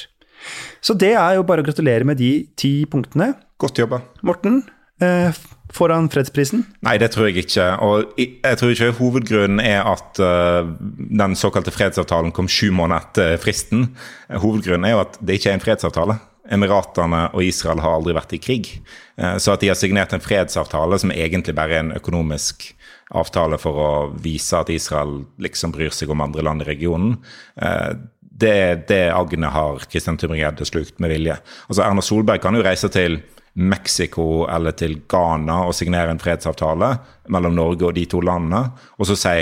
Så 0.82 0.96
det 0.98 1.14
er 1.14 1.38
jo 1.38 1.46
bare 1.46 1.62
å 1.62 1.68
gratulere 1.68 2.08
med 2.08 2.18
de 2.22 2.48
ti 2.58 2.74
punktene. 2.90 3.34
Godt 3.62 3.82
jobba. 3.82 4.02
Morten, 4.26 4.64
eh, 5.02 5.30
får 5.76 5.94
han 5.94 6.10
fredsprisen? 6.10 6.66
Nei, 6.86 6.98
det 7.02 7.12
tror 7.14 7.30
jeg 7.30 7.46
ikke. 7.46 7.68
Og 7.86 8.18
jeg 8.18 8.60
tror 8.60 8.74
ikke 8.74 8.92
hovedgrunnen 9.00 9.62
er 9.62 9.86
at 9.86 10.22
uh, 10.22 10.68
den 10.86 11.36
såkalte 11.38 11.74
fredsavtalen 11.74 12.34
kom 12.36 12.48
sju 12.52 12.70
måneder 12.76 13.10
etter 13.10 13.42
fristen. 13.42 13.90
Hovedgrunnen 14.30 14.88
er 14.88 14.96
jo 14.96 15.04
at 15.04 15.20
det 15.22 15.40
ikke 15.40 15.52
er 15.52 15.60
en 15.60 15.66
fredsavtale. 15.66 16.18
Emiratene 16.52 17.28
og 17.34 17.44
Israel 17.46 17.82
har 17.84 17.98
aldri 17.98 18.16
vært 18.18 18.36
i 18.38 18.42
krig. 18.42 18.72
Uh, 19.20 19.38
så 19.42 19.56
at 19.56 19.64
de 19.64 19.72
har 19.72 19.80
signert 19.80 20.14
en 20.14 20.24
fredsavtale 20.24 21.00
som 21.02 21.14
egentlig 21.14 21.56
bare 21.58 21.80
er 21.80 21.86
en 21.86 21.96
økonomisk 21.98 22.72
avtale 23.16 23.60
for 23.62 23.78
å 23.78 23.92
vise 24.22 24.58
at 24.58 24.72
Israel 24.74 25.24
liksom 25.42 25.74
bryr 25.76 25.94
seg 25.94 26.10
om 26.10 26.24
andre 26.26 26.46
land 26.46 26.66
i 26.66 26.70
regionen, 26.70 27.18
uh, 27.62 27.94
det, 28.36 28.88
det 28.90 29.14
agnet 29.16 29.54
har 29.56 29.86
Christian 29.88 30.18
Tybring-Gjedde 30.20 30.66
slukt 30.68 30.98
med 31.00 31.14
vilje. 31.14 31.38
Altså 31.70 31.86
Erna 31.86 32.04
Solberg 32.04 32.42
kan 32.44 32.58
jo 32.58 32.66
reise 32.66 32.90
til 32.92 33.22
Mexico 33.56 34.44
eller 34.52 34.76
til 34.76 34.98
Ghana 35.08 35.62
og 35.70 35.76
signere 35.78 36.12
en 36.12 36.20
fredsavtale 36.20 36.90
mellom 37.32 37.56
Norge 37.56 37.88
og 37.88 37.96
de 37.96 38.04
to 38.12 38.20
landene, 38.20 38.66
og 39.00 39.08
så 39.08 39.16
si 39.20 39.38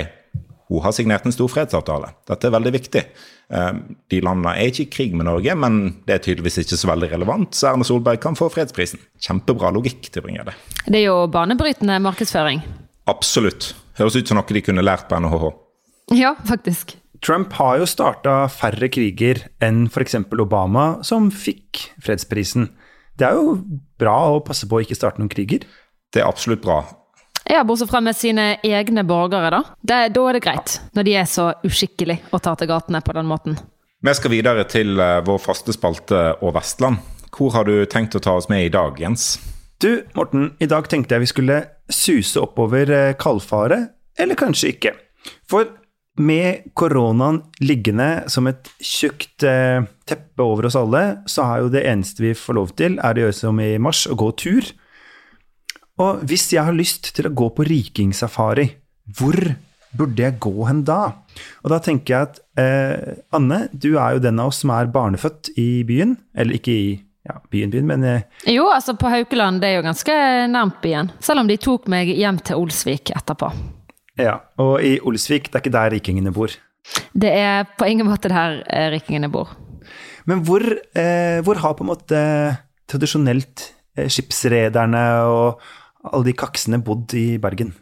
hun 0.70 0.84
har 0.84 0.94
signert 0.96 1.26
en 1.26 1.34
stor 1.34 1.50
fredsavtale. 1.50 2.12
Dette 2.30 2.48
er 2.48 2.54
veldig 2.54 2.72
viktig. 2.72 3.02
De 3.48 4.20
landene 4.24 4.54
er 4.56 4.70
ikke 4.70 4.86
i 4.86 4.90
krig 4.90 5.12
med 5.14 5.28
Norge, 5.28 5.54
men 5.58 5.80
det 6.08 6.16
er 6.16 6.22
tydeligvis 6.24 6.62
ikke 6.62 6.78
så 6.80 6.88
veldig 6.90 7.10
relevant, 7.12 7.54
så 7.54 7.70
Erna 7.70 7.86
Solberg 7.86 8.22
kan 8.22 8.38
få 8.38 8.48
fredsprisen. 8.52 9.02
Kjempebra 9.22 9.70
logikk 9.74 10.08
til 10.08 10.22
å 10.22 10.26
bringe 10.26 10.46
det. 10.48 10.56
Det 10.88 11.02
er 11.02 11.06
jo 11.10 11.18
banebrytende 11.30 12.00
markedsføring. 12.02 12.64
Absolutt. 13.10 13.74
Høres 14.00 14.16
ut 14.16 14.30
som 14.30 14.40
noe 14.40 14.56
de 14.56 14.64
kunne 14.64 14.84
lært 14.84 15.06
på 15.10 15.20
NHH. 15.20 15.50
Ja, 16.16 16.34
faktisk. 16.48 16.96
Trump 17.24 17.54
har 17.56 17.78
jo 17.80 17.86
starta 17.88 18.44
færre 18.52 18.90
kriger 18.92 19.46
enn 19.64 19.86
f.eks. 19.88 20.18
Obama, 20.34 20.98
som 21.06 21.30
fikk 21.32 21.86
fredsprisen. 22.04 22.68
Det 23.16 23.28
er 23.28 23.38
jo 23.38 23.54
bra 24.00 24.16
å 24.34 24.42
passe 24.44 24.68
på 24.68 24.80
å 24.80 24.84
ikke 24.84 24.98
starte 24.98 25.22
noen 25.22 25.32
kriger. 25.32 25.64
Det 26.12 26.20
er 26.20 26.28
absolutt 26.28 26.64
bra. 26.64 26.82
Ja, 27.50 27.64
bortsett 27.64 27.90
fra 27.90 28.00
med 28.00 28.16
sine 28.16 28.56
egne 28.64 29.04
borgere, 29.04 29.50
da. 29.52 29.62
Det, 29.80 29.98
da 30.16 30.22
er 30.28 30.36
det 30.38 30.44
greit. 30.46 30.78
Når 30.96 31.06
de 31.06 31.16
er 31.20 31.28
så 31.28 31.50
uskikkelige 31.66 32.32
og 32.32 32.40
tar 32.44 32.56
til 32.60 32.70
gatene 32.70 33.02
på 33.04 33.16
den 33.16 33.28
måten. 33.28 33.58
Vi 34.04 34.14
skal 34.16 34.32
videre 34.32 34.64
til 34.68 34.96
uh, 35.00 35.20
vår 35.24 35.40
faste 35.44 35.72
spalte 35.76 36.22
og 36.40 36.54
Vestland. 36.56 37.00
Hvor 37.34 37.52
har 37.56 37.68
du 37.68 37.84
tenkt 37.90 38.16
å 38.16 38.22
ta 38.22 38.36
oss 38.38 38.48
med 38.48 38.66
i 38.66 38.72
dag, 38.72 38.96
Jens? 39.00 39.34
Du, 39.80 40.04
Morten, 40.16 40.52
i 40.60 40.68
dag 40.70 40.88
tenkte 40.88 41.16
jeg 41.16 41.24
vi 41.24 41.32
skulle 41.32 41.62
suse 41.92 42.40
oppover 42.40 42.92
uh, 42.92 43.14
Kalfaret, 43.20 43.92
eller 44.20 44.38
kanskje 44.38 44.74
ikke. 44.74 44.94
For 45.50 45.68
med 46.20 46.70
koronaen 46.78 47.40
liggende 47.64 48.28
som 48.30 48.46
et 48.48 48.70
tjukt 48.78 49.44
uh, 49.44 49.84
teppe 50.08 50.44
over 50.44 50.70
oss 50.70 50.78
alle, 50.78 51.02
så 51.28 51.44
er 51.48 51.64
jo 51.64 51.72
det 51.74 51.84
eneste 51.90 52.24
vi 52.24 52.32
får 52.38 52.58
lov 52.60 52.72
til, 52.78 52.96
er 53.02 53.18
å 53.18 53.26
gjøre 53.26 53.36
som 53.36 53.60
i 53.60 53.74
mars, 53.82 54.06
å 54.08 54.16
gå 54.16 54.30
tur. 54.40 54.72
Og 56.02 56.24
hvis 56.26 56.48
jeg 56.50 56.66
har 56.66 56.74
lyst 56.74 57.12
til 57.14 57.28
å 57.28 57.34
gå 57.34 57.50
på 57.54 57.66
rikingsafari 57.68 58.66
hvor 59.14 59.36
burde 59.94 60.24
jeg 60.24 60.40
gå 60.42 60.52
hen 60.66 60.80
da? 60.86 61.00
Og 61.62 61.70
da 61.70 61.78
tenker 61.82 62.14
jeg 62.14 62.28
at 62.28 62.40
eh, 62.58 63.18
Anne, 63.36 63.66
du 63.70 63.92
er 63.92 64.16
jo 64.16 64.22
den 64.24 64.40
av 64.42 64.50
oss 64.50 64.62
som 64.64 64.72
er 64.74 64.90
barnefødt 64.90 65.52
i 65.60 65.84
byen. 65.86 66.16
Eller 66.34 66.58
ikke 66.58 66.74
i 66.74 66.88
ja, 67.24 67.38
byen, 67.52 67.70
byen, 67.72 67.86
men 67.88 68.06
eh, 68.08 68.24
Jo, 68.50 68.66
altså 68.72 68.96
på 68.98 69.12
Haukeland 69.12 69.62
det 69.62 69.70
er 69.70 69.78
jo 69.78 69.86
ganske 69.86 70.16
nærmt 70.50 70.80
byen. 70.82 71.12
Selv 71.24 71.44
om 71.44 71.50
de 71.50 71.58
tok 71.62 71.86
meg 71.92 72.10
hjem 72.10 72.40
til 72.42 72.64
Olsvik 72.64 73.14
etterpå. 73.14 73.52
ja. 74.20 74.40
Og 74.58 74.82
i 74.82 74.96
Olsvik, 74.98 75.50
det 75.50 75.60
er 75.60 75.64
ikke 75.64 75.76
der 75.78 75.94
rikingene 75.94 76.34
bor. 76.34 76.52
Det 77.14 77.30
er 77.30 77.70
på 77.78 77.86
ingen 77.88 78.08
måte 78.10 78.32
der 78.32 78.60
eh, 78.66 78.90
rikingene 78.96 79.30
bor. 79.32 79.54
Men 80.26 80.42
hvor, 80.44 80.64
eh, 80.96 81.38
hvor 81.44 81.60
har 81.60 81.78
på 81.78 81.84
en 81.84 81.92
måte 81.92 82.20
tradisjonelt 82.90 83.68
eh, 83.96 84.08
skipsrederne 84.10 85.06
og 85.30 85.64
alle 86.12 86.30
de 86.30 86.36
kaksene 86.36 86.82
bodd 86.84 87.14
i 87.18 87.38
Bergen? 87.42 87.72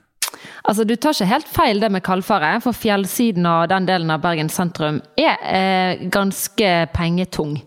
Altså, 0.64 0.84
Du 0.84 0.94
tar 0.96 1.14
ikke 1.14 1.30
helt 1.30 1.50
feil 1.50 1.80
det 1.82 1.90
med 1.92 2.04
Kalfaret, 2.06 2.62
for 2.62 2.76
fjellsiden 2.76 3.46
og 3.46 3.68
den 3.70 3.86
delen 3.86 4.10
av 4.10 4.22
Bergen 4.22 4.50
sentrum 4.50 5.00
er 5.18 5.36
eh, 5.42 6.06
ganske 6.10 6.72
pengetung. 6.94 7.58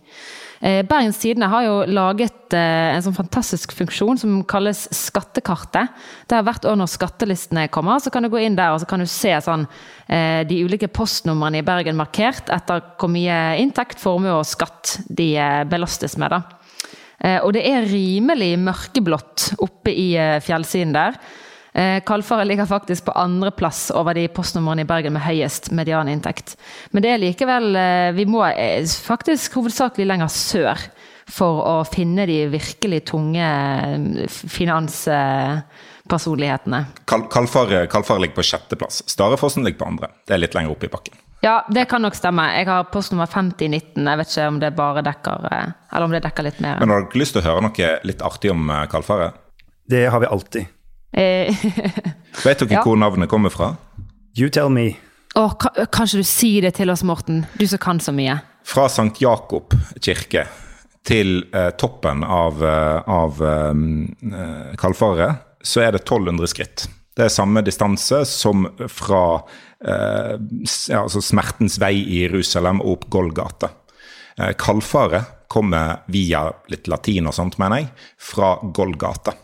Eh, 0.65 0.81
Bergens 0.87 1.19
Tidende 1.21 1.49
har 1.51 1.65
jo 1.65 1.73
laget 1.91 2.55
eh, 2.55 2.95
en 2.95 3.03
sånn 3.03 3.17
fantastisk 3.17 3.75
funksjon 3.75 4.17
som 4.17 4.37
kalles 4.47 4.85
Skattekartet. 4.95 5.91
Der 6.31 6.45
hvert 6.47 6.65
år 6.65 6.79
når 6.79 6.89
skattelistene 6.89 7.67
kommer, 7.69 7.99
så 7.99 8.11
kan 8.13 8.25
du 8.25 8.31
gå 8.33 8.41
inn 8.41 8.57
der 8.57 8.73
og 8.73 8.81
så 8.81 8.89
kan 8.89 9.03
du 9.03 9.09
se 9.11 9.35
sånn, 9.45 9.67
eh, 10.07 10.41
de 10.47 10.63
ulike 10.65 10.89
postnumrene 10.89 11.61
i 11.61 11.67
Bergen 11.67 11.99
markert 11.99 12.49
etter 12.53 12.81
hvor 12.95 13.11
mye 13.11 13.59
inntekt, 13.61 13.99
formue 14.01 14.33
og 14.33 14.47
skatt 14.47 14.97
de 15.09 15.33
eh, 15.37 15.63
belastes 15.69 16.17
med. 16.17 16.33
da. 16.33 16.64
Eh, 17.25 17.41
Og 17.41 17.53
det 17.55 17.63
er 17.65 17.87
rimelig 17.89 18.59
mørkeblått 18.61 19.53
oppe 19.63 19.89
i 19.91 20.15
eh, 20.19 20.41
fjellsiden 20.43 20.93
der. 20.95 21.13
Eh, 21.75 21.99
Kalfaret 22.07 22.47
ligger 22.47 22.65
faktisk 22.69 23.05
på 23.07 23.17
andreplass 23.19 23.91
over 23.91 24.13
de 24.15 24.27
postnumrene 24.31 24.81
i 24.85 24.89
Bergen 24.89 25.13
med 25.17 25.25
høyest 25.25 25.71
medianinntekt. 25.75 26.55
Men 26.93 27.03
det 27.03 27.09
er 27.11 27.23
likevel 27.23 27.65
Vi 28.15 28.25
må 28.29 28.39
faktisk 28.85 29.53
hovedsakelig 29.59 30.05
lenger 30.07 30.29
sør 30.31 30.77
for 31.25 31.53
å 31.65 31.83
finne 31.89 32.25
de 32.29 32.45
virkelig 32.53 33.01
tunge 33.09 33.47
finanspersonlighetene. 34.29 36.85
Kal 37.09 37.25
Kalfaret 37.33 37.89
Kalfaret 37.89 38.21
ligger 38.21 38.37
på 38.37 38.45
sjetteplass. 38.45 39.01
Starefossen 39.09 39.65
ligger 39.65 39.81
på 39.81 39.89
andre. 39.89 40.13
Det 40.21 40.37
er 40.37 40.45
litt 40.45 40.53
lenger 40.53 40.77
oppe 40.77 40.85
i 40.85 40.93
bakken. 40.93 41.17
Ja, 41.43 41.65
det 41.69 41.85
kan 41.91 42.01
nok 42.01 42.15
stemme. 42.17 42.45
Jeg 42.57 42.65
har 42.69 42.83
postnummer 42.89 43.27
5019. 43.29 44.05
Jeg 44.07 44.17
vet 44.21 44.31
ikke 44.31 44.47
om 44.49 44.59
det 44.61 44.71
bare 44.77 45.03
dekker 45.05 45.47
eh, 45.51 45.67
Eller 45.93 46.05
om 46.07 46.13
det 46.15 46.23
dekker 46.25 46.47
litt 46.47 46.61
mer. 46.63 46.79
Men 46.81 46.89
har 46.93 47.03
dere 47.05 47.19
lyst 47.21 47.35
til 47.35 47.43
å 47.43 47.45
høre 47.49 47.65
noe 47.67 47.89
litt 48.07 48.23
artig 48.25 48.51
om 48.53 48.69
eh, 48.73 48.85
Kalfaret? 48.89 49.35
Det 49.85 50.05
har 50.09 50.23
vi 50.23 50.29
alltid. 50.31 50.65
Eh, 51.13 51.65
Vet 52.45 52.63
dere 52.63 52.79
Ja. 52.79 52.81
hvor 52.83 52.97
navnet 52.97 53.29
kommer 53.29 53.53
fra? 53.53 53.75
You 54.37 54.49
tell 54.49 54.69
me. 54.73 54.95
Åh, 55.35 55.53
kan 55.59 55.85
kanskje 55.91 56.23
du 56.23 56.27
sier 56.27 56.61
det 56.65 56.73
til 56.79 56.89
oss, 56.89 57.03
Morten? 57.03 57.43
Du 57.59 57.67
som 57.67 57.77
kan 57.83 57.99
så 57.99 58.11
mye. 58.15 58.39
Fra 58.65 58.87
Sankt 58.89 59.21
Jakob 59.21 59.75
kirke 60.01 60.47
til 61.05 61.43
eh, 61.53 61.69
toppen 61.77 62.23
av, 62.25 62.63
av 62.65 63.41
eh, 63.45 64.75
Kalfaret 64.81 65.43
så 65.65 65.81
er 65.85 65.93
det 65.95 66.01
1200 66.05 66.49
skritt. 66.49 66.87
Det 67.15 67.27
er 67.27 67.31
samme 67.31 67.61
distanse 67.63 68.23
som 68.27 68.65
fra 68.91 69.21
ja, 69.85 71.01
altså 71.03 71.21
Smertens 71.21 71.79
vei 71.81 71.93
i 72.01 72.21
Jerusalem 72.23 72.81
og 72.81 72.95
opp 72.95 73.09
Golgata. 73.13 73.69
Eh, 74.37 74.53
Kalfaret 74.59 75.47
kommer 75.51 76.01
via 76.11 76.47
litt 76.71 76.89
latin 76.91 77.29
og 77.29 77.35
sånt, 77.37 77.59
mener 77.61 77.83
jeg, 77.83 77.91
fra 78.19 78.55
Golgata. 78.75 79.35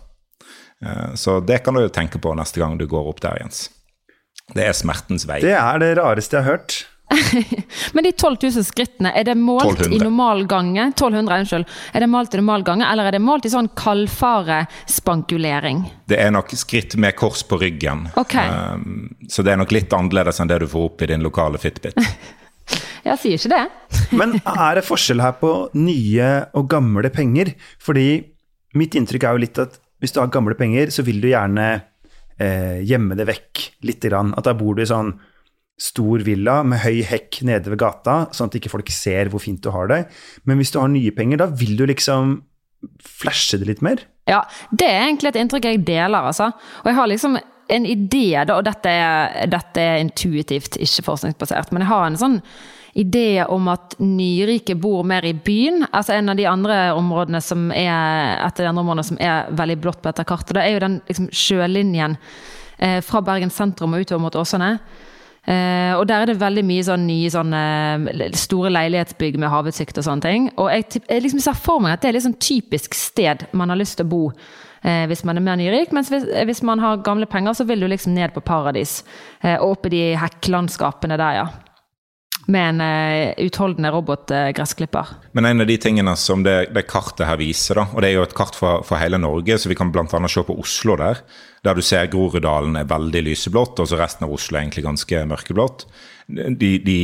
Eh, 0.83 1.13
så 1.15 1.39
det 1.45 1.61
kan 1.65 1.77
du 1.77 1.85
jo 1.85 1.93
tenke 1.93 2.19
på 2.21 2.33
neste 2.37 2.61
gang 2.61 2.77
du 2.79 2.87
går 2.89 3.11
opp 3.13 3.21
der, 3.23 3.39
Jens. 3.43 3.69
Det 4.51 4.65
er 4.67 4.75
smertens 4.75 5.27
vei. 5.29 5.39
Det 5.43 5.55
er 5.55 5.79
det 5.79 5.93
rareste 5.99 6.37
jeg 6.37 6.43
har 6.43 6.57
hørt. 6.57 6.81
Men 7.93 8.03
de 8.03 8.11
12 8.11 8.37
000 8.43 8.63
skrittene, 8.65 9.11
er 9.15 9.23
det 9.27 9.35
målt 9.39 9.79
1200. 9.79 9.95
i 9.95 9.99
normal 10.03 10.45
gange? 10.49 10.81
1200, 10.93 11.39
unnskyld. 11.43 11.65
Er 11.93 11.99
det 12.03 12.09
målt 12.11 12.33
i 12.33 12.37
normal 12.41 12.63
gange, 12.67 12.83
eller 12.87 13.03
er 13.09 13.13
det 13.17 13.23
målt 13.23 13.47
i 13.47 13.53
sånn 13.53 13.71
kaldfarespankulering? 13.77 15.77
Det 16.11 16.17
er 16.23 16.31
nok 16.33 16.47
skritt 16.57 16.93
med 17.01 17.11
kors 17.19 17.41
på 17.47 17.55
ryggen. 17.61 17.99
Ok. 18.19 18.35
Um, 18.35 19.09
så 19.29 19.39
det 19.45 19.51
er 19.53 19.59
nok 19.61 19.75
litt 19.75 19.91
annerledes 19.95 20.37
enn 20.41 20.51
det 20.51 20.59
du 20.63 20.67
får 20.71 20.81
opp 20.91 20.99
i 21.03 21.11
din 21.13 21.25
lokale 21.25 21.57
Fitbit. 21.61 21.95
Jeg 23.07 23.15
sier 23.19 23.35
ikke 23.39 23.55
det. 23.55 23.65
Men 24.19 24.29
er 24.39 24.71
det 24.77 24.87
forskjell 24.87 25.23
her 25.23 25.33
på 25.41 25.51
nye 25.77 26.29
og 26.57 26.63
gamle 26.71 27.09
penger? 27.13 27.47
Fordi 27.81 28.07
mitt 28.77 28.93
inntrykk 28.95 29.23
er 29.27 29.33
jo 29.35 29.43
litt 29.43 29.57
at 29.61 29.71
hvis 30.01 30.13
du 30.15 30.19
har 30.21 30.33
gamle 30.33 30.55
penger, 30.57 30.85
så 30.93 31.01
vil 31.05 31.19
du 31.21 31.27
gjerne 31.29 31.65
eh, 32.41 32.79
gjemme 32.87 33.17
det 33.19 33.27
vekk 33.29 33.63
lite 33.85 34.09
grann. 34.09 34.33
At 34.37 34.47
da 34.47 34.55
bor 34.57 34.77
du 34.77 34.83
i 34.83 34.89
sånn 34.89 35.13
stor 35.81 36.21
villa 36.25 36.59
med 36.67 36.83
høy 36.83 37.01
hekk 37.07 37.41
nede 37.47 37.73
ved 37.73 37.81
gata, 37.81 38.23
sånn 38.35 38.51
at 38.51 38.57
ikke 38.59 38.71
folk 38.71 38.91
ser 38.93 39.31
hvor 39.33 39.41
fint 39.41 39.63
du 39.63 39.71
har 39.73 39.89
det. 39.89 40.03
Men 40.45 40.61
hvis 40.61 40.73
du 40.73 40.79
har 40.81 40.91
nye 40.91 41.13
penger, 41.15 41.41
da 41.41 41.49
vil 41.49 41.73
du 41.79 41.87
liksom 41.89 42.39
flashe 43.01 43.59
det 43.61 43.69
litt 43.69 43.81
mer. 43.85 44.03
Ja, 44.29 44.43
det 44.69 44.87
er 44.89 45.07
egentlig 45.07 45.31
et 45.31 45.39
inntrykk 45.41 45.67
jeg 45.69 45.81
deler, 45.87 46.29
altså. 46.29 46.51
Og 46.83 46.91
jeg 46.91 46.97
har 46.97 47.09
liksom 47.09 47.39
en 47.71 47.87
idé, 47.87 48.27
da, 48.43 48.57
og 48.57 48.65
dette 48.67 48.91
er, 48.91 49.49
dette 49.49 49.81
er 49.81 50.01
intuitivt, 50.03 50.77
ikke 50.81 51.05
forskningsbasert, 51.07 51.71
men 51.71 51.85
jeg 51.85 51.91
har 51.91 52.07
en 52.07 52.19
sånn 52.19 52.39
idé 52.99 53.43
om 53.47 53.69
at 53.71 53.95
nyrike 54.03 54.75
bor 54.81 55.05
mer 55.07 55.23
i 55.23 55.31
byen. 55.33 55.85
Altså 55.91 56.17
En 56.17 56.33
av 56.33 56.35
de 56.35 56.47
andre 56.49 56.79
områdene 56.91 57.39
som 57.41 57.69
er 57.71 58.35
et 58.35 58.59
av 58.59 58.65
de 58.65 58.67
andre 58.67 58.83
områdene 58.83 59.07
som 59.07 59.21
er 59.21 59.53
veldig 59.55 59.77
blått 59.79 60.01
på 60.01 60.11
dette 60.11 60.27
kartet, 60.27 60.57
det 60.57 60.65
er 60.65 60.75
jo 60.75 60.83
den 60.83 60.97
liksom, 61.07 61.29
sjølinjen 61.31 62.17
eh, 62.77 62.99
fra 63.05 63.23
Bergen 63.23 63.53
sentrum 63.53 63.95
og 63.95 64.03
utover 64.03 64.25
mot 64.25 64.35
Åsane. 64.35 64.73
Eh, 65.41 65.93
og 65.97 66.05
der 66.05 66.21
er 66.21 66.29
det 66.29 66.37
veldig 66.41 66.63
mye 66.69 66.83
sånn 66.85 67.07
nye 67.09 67.29
sånn, 67.33 67.53
eh, 67.57 68.33
store 68.37 68.69
leilighetsbygg 68.69 69.39
med 69.41 69.49
havutsikt 69.49 69.97
og 69.97 70.05
sånne 70.05 70.25
ting. 70.27 70.49
Og 70.61 70.69
jeg, 70.69 71.01
jeg 71.07 71.23
liksom 71.25 71.41
ser 71.41 71.57
for 71.57 71.81
meg 71.81 71.95
at 71.95 72.03
det 72.03 72.11
er 72.11 72.17
litt 72.17 72.27
sånn 72.27 72.37
typisk 72.41 72.97
sted 72.97 73.47
man 73.57 73.73
har 73.73 73.79
lyst 73.81 73.97
til 73.97 74.05
å 74.05 74.11
bo 74.11 74.21
eh, 74.29 75.07
hvis 75.09 75.25
man 75.25 75.41
er 75.41 75.45
mer 75.45 75.57
nyrik. 75.61 75.95
Mens 75.97 76.11
hvis, 76.13 76.27
hvis 76.29 76.61
man 76.67 76.81
har 76.83 77.01
gamle 77.05 77.29
penger, 77.29 77.57
så 77.57 77.65
vil 77.69 77.81
du 77.81 77.89
liksom 77.89 78.13
ned 78.17 78.35
på 78.35 78.45
paradis. 78.45 79.01
Eh, 79.41 79.57
og 79.57 79.77
opp 79.77 79.89
i 79.89 79.95
de 79.95 80.03
hekklandskapene 80.21 81.17
der, 81.21 81.41
ja. 81.41 81.49
Med 82.51 82.73
en 82.73 82.81
uh, 82.83 83.45
utholdende 83.45 83.91
robotgressklipper. 83.93 85.13
Men 85.37 85.47
en 85.47 85.63
av 85.63 85.69
de 85.69 85.77
tingene 85.79 86.15
som 86.19 86.43
det, 86.43 86.73
det 86.75 86.83
kartet 86.89 87.27
her 87.29 87.39
viser, 87.39 87.79
da, 87.79 87.85
og 87.93 88.03
det 88.03 88.09
er 88.09 88.17
jo 88.17 88.25
et 88.25 88.35
kart 88.37 88.57
for, 88.57 88.83
for 88.87 88.99
hele 88.99 89.19
Norge, 89.21 89.55
så 89.61 89.71
vi 89.71 89.77
kan 89.79 89.93
bl.a. 89.93 90.05
se 90.27 90.43
på 90.47 90.57
Oslo 90.59 90.97
der, 90.99 91.21
der 91.63 91.77
du 91.77 91.83
ser 91.85 92.09
Groruddalen 92.11 92.79
er 92.79 92.89
veldig 92.89 93.23
lyseblått, 93.29 93.79
og 93.79 93.87
så 93.87 93.99
resten 94.01 94.27
av 94.27 94.33
Oslo 94.35 94.57
er 94.57 94.65
egentlig 94.65 94.85
ganske 94.87 95.23
mørkeblått. 95.31 95.85
De, 96.31 96.71
de 96.83 96.99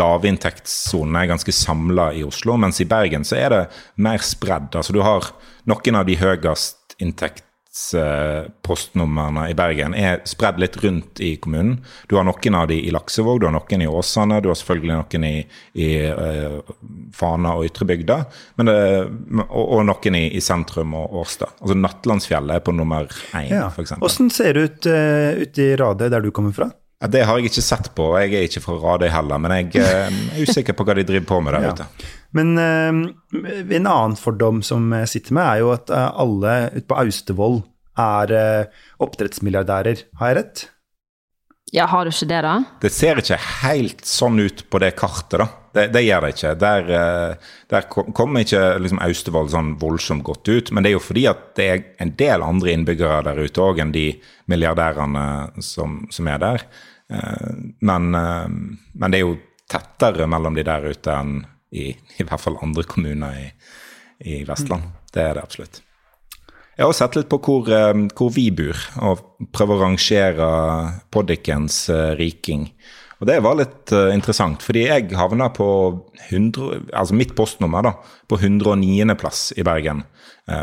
lavinntektssonene 0.00 1.24
er 1.24 1.32
ganske 1.32 1.54
samla 1.54 2.10
i 2.16 2.24
Oslo, 2.26 2.56
mens 2.60 2.80
i 2.82 2.88
Bergen 2.88 3.26
så 3.26 3.38
er 3.40 3.52
det 3.54 3.62
mer 4.04 4.24
spredd. 4.24 4.72
Altså 4.76 4.96
du 4.96 5.02
har 5.04 5.32
noen 5.68 6.00
av 6.00 6.08
de 6.08 6.18
høyest 6.20 6.96
inntektspostnumrene 7.76 9.50
i 9.50 9.54
Bergen 9.56 9.94
er 9.94 10.20
spredd 10.28 10.58
litt 10.60 10.76
rundt 10.82 11.20
i 11.20 11.34
kommunen. 11.40 11.78
Du 12.08 12.16
har 12.16 12.24
noen 12.26 12.54
av 12.58 12.68
de 12.70 12.78
i 12.86 12.90
Laksevåg, 12.94 13.40
du 13.42 13.46
har 13.48 13.54
noen 13.56 13.82
i 13.82 13.86
Åsane, 13.88 14.40
du 14.42 14.48
har 14.50 14.56
selvfølgelig 14.58 14.96
noen 14.96 15.24
i, 15.28 15.34
i 15.82 15.88
uh, 16.08 16.60
Fana 17.16 17.54
og 17.58 17.66
Ytrebygda, 17.68 18.20
men 18.56 18.66
det- 18.70 19.04
og, 19.46 19.64
og 19.78 19.84
noen 19.88 20.14
i, 20.18 20.24
i 20.36 20.40
sentrum 20.44 20.94
og 20.98 21.14
Årstad. 21.22 21.56
Altså 21.60 21.76
Nattlandsfjellet 21.78 22.56
er 22.60 22.64
på 22.66 22.74
nummer 22.76 23.06
én, 23.32 23.50
Ja. 23.52 23.68
eksempel. 23.70 24.06
Åssen 24.08 24.30
ser 24.32 24.52
det 24.56 24.66
ut 24.70 24.90
uh, 24.90 25.42
ute 25.42 25.62
i 25.70 25.76
Radøy, 25.80 26.08
der 26.12 26.20
du 26.24 26.30
kommer 26.34 26.52
fra? 26.56 26.70
Ja, 27.02 27.10
det 27.12 27.26
har 27.28 27.36
jeg 27.38 27.50
ikke 27.50 27.60
sett 27.64 27.90
på, 27.94 28.06
jeg 28.22 28.32
er 28.32 28.46
ikke 28.48 28.62
fra 28.64 28.78
Radøy 28.80 29.10
heller, 29.12 29.38
men 29.42 29.52
jeg 29.58 29.82
uh, 29.82 30.06
er 30.36 30.46
usikker 30.46 30.76
på 30.76 30.86
hva 30.88 30.94
de 30.96 31.04
driver 31.08 31.26
på 31.28 31.40
med 31.44 31.52
der 31.58 31.68
Ja. 31.68 31.74
ute. 31.76 31.88
Men 32.30 32.58
eh, 32.58 32.92
en 33.76 33.86
annen 33.86 34.16
fordom 34.18 34.62
som 34.66 34.90
jeg 35.02 35.12
sitter 35.12 35.36
med, 35.36 35.46
er 35.46 35.64
jo 35.64 35.74
at 35.74 35.92
eh, 35.92 36.08
alle 36.22 36.54
ute 36.74 36.86
på 36.88 37.02
Austevoll 37.02 37.60
er 38.00 38.32
eh, 38.36 38.80
oppdrettsmilliardærer. 39.02 40.08
Har 40.20 40.32
jeg 40.32 40.38
rett? 40.40 40.64
Ja, 41.74 41.88
har 41.90 42.06
du 42.06 42.12
ikke 42.12 42.28
det, 42.30 42.40
da? 42.46 42.56
Det 42.82 42.92
ser 42.94 43.18
ikke 43.20 43.38
helt 43.64 44.04
sånn 44.06 44.38
ut 44.38 44.62
på 44.70 44.80
det 44.82 44.92
kartet, 44.98 45.40
da. 45.42 45.48
Det, 45.76 45.88
det 45.92 46.04
gjør 46.06 46.24
det 46.24 46.28
ikke. 46.32 46.52
Der, 46.62 46.86
der 47.68 47.88
kommer 47.90 48.44
ikke 48.46 48.60
liksom 48.80 49.00
Austevoll 49.02 49.50
sånn 49.52 49.72
voldsomt 49.80 50.24
godt 50.24 50.48
ut. 50.48 50.70
Men 50.70 50.86
det 50.86 50.92
er 50.92 50.94
jo 50.94 51.02
fordi 51.04 51.26
at 51.28 51.42
det 51.58 51.66
er 51.66 51.82
en 52.00 52.14
del 52.16 52.44
andre 52.46 52.72
innbyggere 52.72 53.18
der 53.26 53.42
ute 53.42 53.64
òg 53.64 53.82
enn 53.82 53.92
de 53.92 54.06
milliardærene 54.48 55.26
som, 55.66 55.98
som 56.14 56.30
er 56.32 56.40
der. 56.40 56.64
Men, 57.90 58.08
men 58.14 59.12
det 59.12 59.18
er 59.18 59.26
jo 59.26 59.36
tettere 59.68 60.30
mellom 60.30 60.56
de 60.56 60.64
der 60.64 60.88
ute 60.94 61.18
enn 61.18 61.36
i, 61.76 61.88
i 62.18 62.24
hvert 62.26 62.42
fall 62.42 62.58
andre 62.64 62.84
kommuner 62.88 63.36
i, 63.40 63.48
i 64.32 64.38
Vestland. 64.48 64.88
Det 65.12 65.22
er 65.24 65.36
det 65.38 65.44
absolutt. 65.44 65.82
Jeg 66.76 66.84
har 66.84 66.90
også 66.92 67.06
sett 67.06 67.16
litt 67.16 67.30
på 67.32 67.38
hvor, 67.40 67.68
eh, 67.72 68.02
hvor 68.18 68.32
vi 68.34 68.50
bor, 68.52 68.80
og 69.08 69.22
prøver 69.56 69.78
å 69.78 69.84
rangere 69.86 70.48
Poddikens 71.12 71.86
eh, 71.92 72.10
riking. 72.18 72.66
Og 73.16 73.30
det 73.30 73.38
var 73.46 73.56
litt 73.56 73.94
eh, 73.96 74.10
interessant, 74.12 74.60
fordi 74.60 74.82
jeg 74.84 75.16
havna 75.16 75.48
på 75.56 75.68
100, 76.28 76.90
altså 76.92 77.16
mitt 77.16 77.32
postnummer 77.38 77.86
da, 77.88 77.94
på 78.28 78.36
109. 78.42 79.08
plass 79.16 79.48
i 79.56 79.64
Bergen 79.64 80.04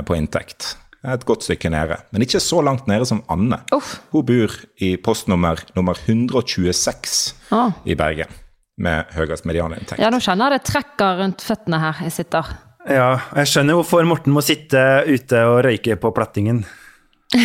på 0.08 0.16
inntekt. 0.16 0.78
Et 1.04 1.26
godt 1.28 1.44
stykke 1.44 1.68
nede. 1.74 1.98
Men 2.16 2.24
ikke 2.24 2.40
så 2.40 2.62
langt 2.64 2.86
nede 2.88 3.04
som 3.10 3.20
Anne. 3.34 3.58
Uff. 3.76 3.98
Hun 4.14 4.24
bor 4.30 4.54
i 4.80 4.94
postnummer 4.96 5.60
nummer 5.76 6.00
126 6.00 7.34
Ah. 7.52 7.74
i 7.84 7.98
Bergen. 8.00 8.32
Med 8.82 9.12
høyest 9.14 9.46
medianinntekt. 9.46 10.02
Ja, 10.02 10.10
nå 10.10 10.18
kjenner 10.24 10.50
jeg 10.50 10.64
det 10.64 10.70
trekker 10.72 11.20
rundt 11.20 11.44
føttene 11.46 11.78
her 11.84 12.00
jeg 12.08 12.16
sitter. 12.16 12.48
Ja, 12.90 13.12
jeg 13.38 13.52
skjønner 13.52 13.78
hvorfor 13.78 14.08
Morten 14.08 14.34
må 14.36 14.42
sitte 14.44 14.82
ute 15.08 15.44
og 15.48 15.62
røyke 15.68 15.96
på 16.02 16.12
plattingen. 16.16 16.64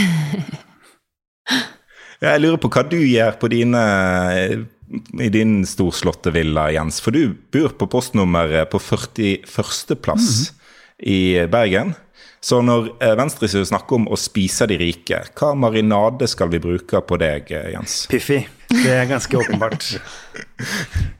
Jeg 2.18 2.40
lurer 2.42 2.58
på 2.58 2.66
hva 2.74 2.82
du 2.82 2.96
gjør 2.98 3.36
på 3.38 3.46
dine 3.52 3.80
i 5.22 5.28
din 5.30 5.60
storslåtte 5.68 6.32
villa, 6.34 6.64
Jens. 6.74 6.98
For 7.04 7.14
du 7.14 7.36
bor 7.54 7.76
på 7.78 7.86
postnummeret 7.92 8.70
på 8.72 8.80
41.-plass 8.82 10.50
i 11.06 11.46
Bergen. 11.46 11.94
Så 12.40 12.58
når 12.62 12.92
eh, 13.02 13.14
venstresiden 13.18 13.66
snakker 13.70 13.98
om 13.98 14.08
å 14.10 14.18
spise 14.18 14.66
de 14.70 14.78
rike, 14.80 15.20
hva 15.38 15.52
marinade 15.58 16.26
skal 16.30 16.50
vi 16.52 16.60
bruke 16.62 17.02
på 17.06 17.18
deg, 17.20 17.50
eh, 17.54 17.72
Jens? 17.74 18.00
Piffi. 18.10 18.40
Det 18.68 18.92
er 18.92 19.08
ganske 19.08 19.38
åpenbart. 19.40 19.86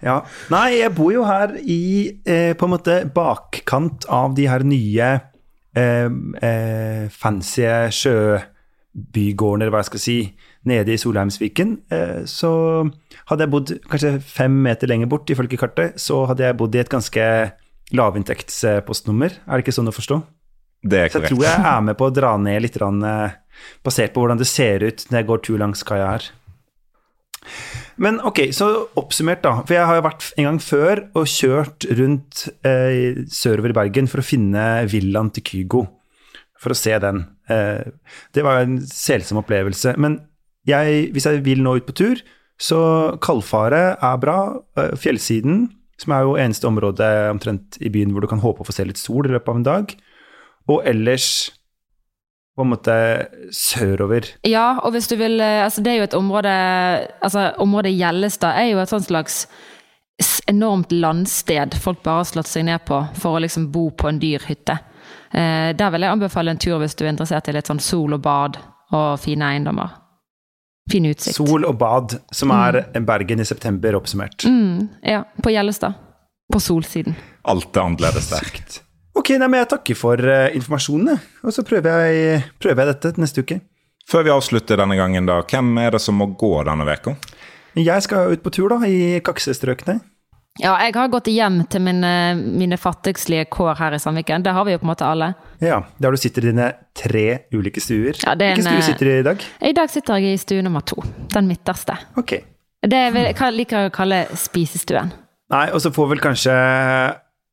Ja. 0.05 0.21
Nei, 0.53 0.79
jeg 0.79 0.93
bor 0.97 1.13
jo 1.15 1.25
her 1.27 1.55
i 1.59 1.81
eh, 2.29 2.53
på 2.59 2.69
en 2.69 2.75
måte 2.75 3.01
bakkant 3.15 4.05
av 4.13 4.35
de 4.37 4.45
her 4.51 4.65
nye 4.69 5.09
eh, 5.79 6.11
eh, 6.45 7.09
fancy 7.11 7.65
sjøbygårdene, 7.97 9.65
eller 9.65 9.75
hva 9.75 9.83
jeg 9.83 9.91
skal 9.91 10.05
si, 10.05 10.19
nede 10.69 10.93
i 10.95 11.01
Solheimsviken. 11.01 11.75
Eh, 11.95 12.21
så 12.29 12.53
hadde 13.31 13.47
jeg 13.47 13.55
bodd 13.55 13.75
kanskje 13.89 14.17
fem 14.25 14.61
meter 14.69 14.91
lenger 14.91 15.11
bort, 15.11 15.31
ifølge 15.33 15.61
kartet, 15.61 15.99
så 16.03 16.27
hadde 16.31 16.47
jeg 16.47 16.59
bodd 16.61 16.77
i 16.77 16.83
et 16.83 16.93
ganske 16.93 17.29
lavinntektspostnummer. 17.97 19.39
Er 19.47 19.57
det 19.57 19.67
ikke 19.67 19.79
sånn 19.79 19.91
å 19.91 19.97
forstå? 19.97 20.21
Det 20.89 20.99
er 20.99 21.09
korrekt. 21.11 21.15
Så 21.15 21.23
jeg 21.25 21.33
tror 21.33 21.47
jeg 21.49 21.71
er 21.73 21.87
med 21.89 21.99
på 21.99 22.09
å 22.09 22.15
dra 22.15 22.35
ned 22.39 22.63
litt, 22.63 22.77
eh, 22.77 23.39
basert 23.85 24.15
på 24.15 24.23
hvordan 24.23 24.39
det 24.39 24.47
ser 24.47 24.85
ut 24.85 25.07
når 25.09 25.19
jeg 25.19 25.29
går 25.33 25.43
tur 25.47 25.59
langs 25.59 25.83
kaia 25.83 26.13
her. 26.13 26.29
Men 27.99 28.21
ok, 28.27 28.49
så 28.55 28.69
oppsummert, 28.99 29.43
da. 29.43 29.59
For 29.67 29.75
jeg 29.75 29.87
har 29.89 29.99
jo 29.99 30.07
vært 30.07 30.27
en 30.39 30.49
gang 30.49 30.59
før 30.63 31.03
og 31.19 31.31
kjørt 31.31 31.87
rundt 31.99 32.45
eh, 32.67 33.25
sørover 33.33 33.75
i 33.75 33.79
Bergen 33.81 34.11
for 34.11 34.23
å 34.23 34.27
finne 34.27 34.65
villaen 34.91 35.33
til 35.35 35.47
Kygo. 35.47 35.85
For 36.59 36.75
å 36.75 36.79
se 36.79 36.95
den. 37.03 37.25
Eh, 37.51 37.87
det 38.35 38.45
var 38.47 38.63
en 38.63 38.79
selsom 38.87 39.43
opplevelse. 39.43 39.97
Men 39.99 40.21
jeg, 40.69 41.09
hvis 41.15 41.27
jeg 41.27 41.43
vil 41.47 41.65
nå 41.65 41.79
ut 41.79 41.89
på 41.89 41.97
tur, 41.97 42.23
så 42.59 42.81
Kalfaret 43.23 43.99
er 44.03 44.23
bra. 44.23 44.39
Eh, 44.79 44.95
Fjellsiden, 44.99 45.67
som 45.99 46.15
er 46.15 46.27
jo 46.27 46.39
eneste 46.39 46.71
område 46.71 47.07
omtrent 47.33 47.79
i 47.83 47.91
byen 47.91 48.15
hvor 48.15 48.23
du 48.23 48.31
kan 48.31 48.43
håpe 48.43 48.63
å 48.63 48.69
få 48.69 48.75
se 48.75 48.87
litt 48.87 49.01
sol 49.01 49.27
i 49.27 49.35
løpet 49.35 49.51
av 49.51 49.61
en 49.61 49.69
dag. 49.69 49.95
Og 50.69 50.85
ellers 50.87 51.49
på 52.59 52.67
en 52.67 52.73
måte 52.73 52.95
sørover. 53.55 54.27
Ja, 54.47 54.81
og 54.83 54.93
hvis 54.97 55.07
du 55.11 55.15
vil 55.21 55.39
eh, 55.41 55.63
Altså, 55.63 55.83
det 55.85 55.93
er 55.93 56.01
jo 56.01 56.07
et 56.09 56.17
område 56.19 56.55
Altså, 57.23 57.53
området 57.63 57.95
Gjellestad 57.95 58.59
er 58.59 58.73
jo 58.73 58.81
et 58.83 58.91
sånt 58.91 59.07
slags 59.07 59.45
enormt 60.49 60.91
landsted 60.91 61.77
folk 61.79 62.01
bare 62.03 62.25
har 62.25 62.27
slått 62.27 62.49
seg 62.51 62.65
ned 62.67 62.83
på 62.89 62.97
for 63.15 63.37
å 63.37 63.43
liksom 63.45 63.69
bo 63.71 63.85
på 63.95 64.09
en 64.11 64.19
dyr 64.19 64.43
hytte. 64.49 64.75
Eh, 65.31 65.71
der 65.79 65.93
vil 65.95 66.03
jeg 66.03 66.17
anbefale 66.17 66.51
en 66.51 66.59
tur 66.59 66.81
hvis 66.83 66.97
du 66.99 67.05
er 67.05 67.13
interessert 67.13 67.47
i 67.47 67.55
litt 67.55 67.71
sånn 67.71 67.83
sol 67.83 68.17
og 68.17 68.25
bad 68.25 68.59
og 68.97 69.21
fine 69.23 69.53
eiendommer. 69.53 69.95
Fin 70.91 71.07
utsikt. 71.07 71.37
Sol 71.37 71.69
og 71.69 71.77
bad, 71.79 72.17
som 72.33 72.51
er 72.57 72.81
Bergen 73.07 73.45
i 73.45 73.47
september 73.47 74.01
oppsummert. 74.01 74.49
Mm, 74.49 74.89
ja, 75.05 75.23
på 75.45 75.53
Gjellestad. 75.53 76.01
På 76.51 76.59
solsiden. 76.65 77.15
Alt 77.45 77.77
er 77.77 77.85
annerledes 77.85 78.33
der. 78.33 78.53
Ok, 79.19 79.33
nei, 79.35 79.49
men 79.51 79.65
jeg 79.65 79.71
takker 79.73 79.99
for 79.99 80.23
uh, 80.23 80.47
informasjonen, 80.55 81.19
og 81.43 81.55
så 81.55 81.65
prøver 81.67 82.07
jeg, 82.07 82.45
prøver 82.63 82.85
jeg 82.85 82.95
dette 82.95 83.23
neste 83.25 83.43
uke. 83.43 83.59
Før 84.09 84.25
vi 84.25 84.33
avslutter 84.33 84.79
denne 84.81 84.97
gangen, 84.97 85.27
da, 85.29 85.41
hvem 85.45 85.75
er 85.83 85.97
det 85.97 86.01
som 86.01 86.17
må 86.17 86.31
gå 86.39 86.53
denne 86.65 86.87
veka? 86.89 87.17
Jeg 87.77 88.07
skal 88.07 88.33
ut 88.33 88.45
på 88.45 88.53
tur, 88.55 88.73
da, 88.73 88.79
i 88.89 89.19
kaksestrøkene. 89.25 89.99
Ja, 90.59 90.73
jeg 90.83 90.95
har 90.97 91.11
gått 91.13 91.29
hjem 91.31 91.61
til 91.71 91.85
mine, 91.87 92.11
mine 92.35 92.79
fattigslige 92.81 93.47
kår 93.55 93.77
her 93.79 93.95
i 93.95 94.01
Sandviken. 94.03 94.43
Det 94.43 94.55
har 94.57 94.65
vi 94.67 94.75
jo 94.75 94.81
på 94.81 94.89
en 94.89 94.91
måte 94.91 95.07
alle. 95.07 95.29
Ja, 95.63 95.85
der 96.03 96.15
du 96.15 96.19
sitter 96.19 96.49
i 96.49 96.51
dine 96.51 96.73
tre 96.99 97.27
ulike 97.55 97.83
stuer. 97.83 98.19
Ja, 98.25 98.35
det 98.35 98.49
er 98.49 98.57
Hvilken 98.57 98.73
stue 98.73 98.89
sitter 98.89 99.07
du 99.07 99.13
i 99.13 99.21
i 99.21 99.29
dag? 99.29 99.45
I 99.71 99.75
dag 99.77 99.93
sitter 99.93 100.19
jeg 100.19 100.35
i 100.35 100.41
stue 100.43 100.65
nummer 100.67 100.83
to. 100.83 100.99
Den 101.35 101.47
midterste. 101.51 101.95
Ok. 102.19 102.41
Det 102.83 103.05
hva 103.39 103.53
liker 103.55 103.85
jeg 103.85 103.93
å 103.93 103.95
kalle 103.95 104.25
spisestuen. 104.39 105.13
Nei, 105.55 105.69
og 105.71 105.81
så 105.85 105.93
får 105.95 106.11
vel 106.11 106.27
kanskje 106.27 106.57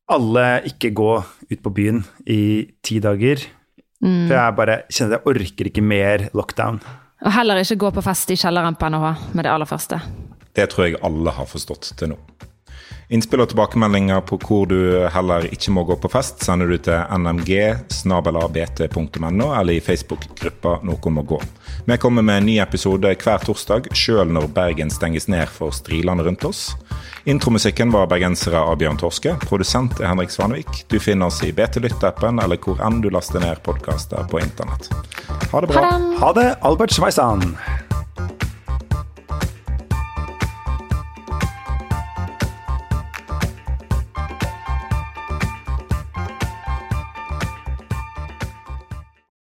alle 0.06 0.46
ikke 0.70 0.92
gå 0.94 1.12
ut 1.50 1.62
på 1.62 1.72
byen 1.74 2.04
i 2.26 2.66
ti 2.84 3.00
dager. 3.02 3.42
Mm. 4.04 4.26
For 4.28 4.36
jeg 4.36 4.56
bare 4.58 4.78
kjenner 4.92 5.16
at 5.16 5.18
jeg 5.18 5.26
orker 5.32 5.70
ikke 5.70 5.84
mer 5.84 6.28
lockdown. 6.36 6.80
Og 7.24 7.32
heller 7.32 7.62
ikke 7.62 7.80
gå 7.80 7.90
på 7.96 8.04
fest 8.04 8.30
i 8.30 8.38
kjelleren 8.38 8.76
på 8.78 8.90
NHH 8.92 9.32
med 9.34 9.46
det 9.46 9.52
aller 9.52 9.68
første. 9.68 10.00
Det 10.56 10.68
tror 10.72 10.86
jeg 10.86 11.00
alle 11.04 11.30
har 11.32 11.48
forstått 11.48 11.94
til 11.98 12.08
nå. 12.12 12.18
Innspill 13.06 13.38
og 13.44 13.48
tilbakemeldinger 13.52 14.20
på 14.26 14.34
hvor 14.42 14.64
du 14.66 15.06
heller 15.14 15.44
ikke 15.54 15.70
må 15.70 15.84
gå 15.86 15.94
på 16.02 16.08
fest, 16.10 16.42
sender 16.42 16.66
du 16.66 16.74
til 16.82 16.98
nmg.bt.no 17.14 18.26
eller 19.46 19.72
i 19.76 19.84
Facebook-gruppa 19.84 20.80
Noen 20.86 21.14
må 21.14 21.22
gå. 21.22 21.38
Vi 21.86 21.96
kommer 22.02 22.22
med 22.26 22.36
en 22.40 22.48
ny 22.50 22.56
episode 22.64 23.06
hver 23.22 23.38
torsdag, 23.46 23.94
sjøl 23.94 24.26
når 24.34 24.50
Bergen 24.56 24.90
stenges 24.90 25.28
ned 25.30 25.46
for 25.54 25.70
strilene 25.74 26.26
rundt 26.26 26.44
oss. 26.50 26.74
Intromusikken 27.28 27.90
var 27.90 28.06
bergensere 28.06 28.60
av 28.62 28.76
Bjørn 28.78 29.00
Torske. 29.00 29.32
Produsent 29.48 29.98
er 29.98 30.12
Henrik 30.12 30.30
Svanvik. 30.30 30.84
Du 30.86 31.00
finner 31.02 31.26
oss 31.26 31.40
i 31.42 31.48
BT 31.50 31.80
Lytt-appen 31.82 32.38
eller 32.38 32.60
hvor 32.62 32.78
enn 32.86 33.00
du 33.02 33.08
laster 33.10 33.42
ned 33.42 33.58
podkaster 33.66 34.28
på 34.30 34.38
internett. 34.38 34.86
Ha 35.50 35.62
det 35.64 35.72
bra. 35.72 35.82
Ha 35.82 35.96
det! 35.98 36.20
Ha 36.22 36.30
det, 36.38 36.46
Albert 36.62 36.94
Schweizan! 36.94 37.42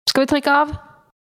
Skal 0.09 0.25
vi 0.25 0.33
trykke 0.33 0.57
av? 0.63 0.75